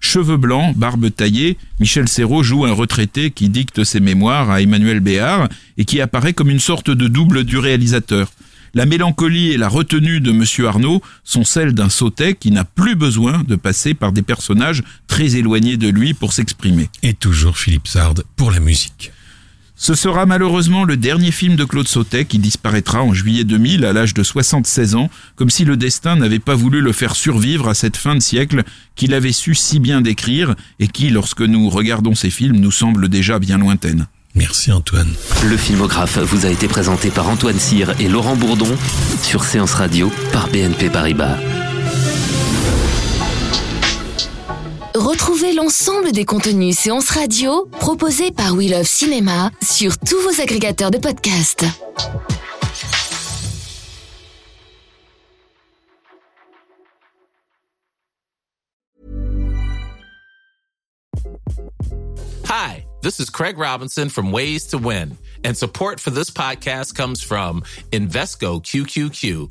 Cheveux 0.00 0.38
blancs, 0.38 0.74
barbe 0.76 1.14
taillée, 1.14 1.56
Michel 1.78 2.08
Serrault 2.08 2.42
joue 2.42 2.64
un 2.64 2.72
retraité 2.72 3.30
qui 3.30 3.48
dicte 3.48 3.84
ses 3.84 4.00
mémoires 4.00 4.50
à 4.50 4.62
Emmanuel 4.62 5.00
Béard 5.00 5.48
et 5.76 5.84
qui 5.84 6.00
apparaît 6.00 6.32
comme 6.32 6.50
une 6.50 6.58
sorte 6.58 6.90
de 6.90 7.06
double 7.06 7.44
du 7.44 7.58
réalisateur. 7.58 8.32
La 8.72 8.86
mélancolie 8.86 9.50
et 9.50 9.56
la 9.56 9.68
retenue 9.68 10.20
de 10.20 10.32
Monsieur 10.32 10.68
Arnaud 10.68 11.02
sont 11.24 11.44
celles 11.44 11.74
d'un 11.74 11.88
sautet 11.88 12.34
qui 12.34 12.50
n'a 12.50 12.64
plus 12.64 12.94
besoin 12.94 13.42
de 13.46 13.56
passer 13.56 13.94
par 13.94 14.12
des 14.12 14.22
personnages 14.22 14.82
très 15.06 15.36
éloignés 15.36 15.76
de 15.76 15.88
lui 15.88 16.14
pour 16.14 16.32
s'exprimer. 16.32 16.88
Et 17.02 17.14
toujours 17.14 17.58
Philippe 17.58 17.88
Sard 17.88 18.14
pour 18.36 18.52
la 18.52 18.60
musique. 18.60 19.12
Ce 19.82 19.94
sera 19.94 20.26
malheureusement 20.26 20.84
le 20.84 20.98
dernier 20.98 21.30
film 21.30 21.56
de 21.56 21.64
Claude 21.64 21.88
Sautet 21.88 22.26
qui 22.26 22.38
disparaîtra 22.38 23.02
en 23.02 23.14
juillet 23.14 23.44
2000 23.44 23.86
à 23.86 23.94
l'âge 23.94 24.12
de 24.12 24.22
76 24.22 24.94
ans, 24.94 25.08
comme 25.36 25.48
si 25.48 25.64
le 25.64 25.78
destin 25.78 26.16
n'avait 26.16 26.38
pas 26.38 26.54
voulu 26.54 26.82
le 26.82 26.92
faire 26.92 27.16
survivre 27.16 27.66
à 27.66 27.72
cette 27.72 27.96
fin 27.96 28.14
de 28.14 28.20
siècle 28.20 28.62
qu'il 28.94 29.14
avait 29.14 29.32
su 29.32 29.54
si 29.54 29.80
bien 29.80 30.02
décrire 30.02 30.54
et 30.80 30.88
qui, 30.88 31.08
lorsque 31.08 31.40
nous 31.40 31.70
regardons 31.70 32.14
ces 32.14 32.28
films, 32.28 32.56
nous 32.56 32.70
semble 32.70 33.08
déjà 33.08 33.38
bien 33.38 33.56
lointaine. 33.56 34.06
Merci 34.34 34.70
Antoine. 34.70 35.14
Le 35.48 35.56
filmographe 35.56 36.18
vous 36.18 36.44
a 36.44 36.50
été 36.50 36.68
présenté 36.68 37.08
par 37.08 37.30
Antoine 37.30 37.58
Cyr 37.58 37.98
et 37.98 38.08
Laurent 38.08 38.36
Bourdon 38.36 38.76
sur 39.22 39.44
Séance 39.44 39.72
Radio 39.72 40.12
par 40.30 40.48
BNP 40.48 40.90
Paribas. 40.90 41.38
Retrouvez 44.94 45.52
l'ensemble 45.52 46.10
des 46.10 46.24
contenus 46.24 46.76
séances 46.76 47.10
radio 47.10 47.66
proposés 47.78 48.32
par 48.32 48.54
We 48.54 48.70
Love 48.70 48.86
Cinéma 48.86 49.52
sur 49.62 49.96
tous 49.98 50.20
vos 50.20 50.40
agrégateurs 50.40 50.90
de 50.90 50.98
podcasts. 50.98 51.64
Hi, 62.46 62.84
this 63.02 63.20
is 63.20 63.30
Craig 63.30 63.58
Robinson 63.58 64.08
from 64.08 64.32
Ways 64.32 64.66
to 64.70 64.78
Win, 64.78 65.16
and 65.44 65.56
support 65.56 66.00
for 66.00 66.10
this 66.10 66.30
podcast 66.30 66.96
comes 66.96 67.22
from 67.22 67.62
Invesco 67.92 68.60
QQQ 68.60 69.50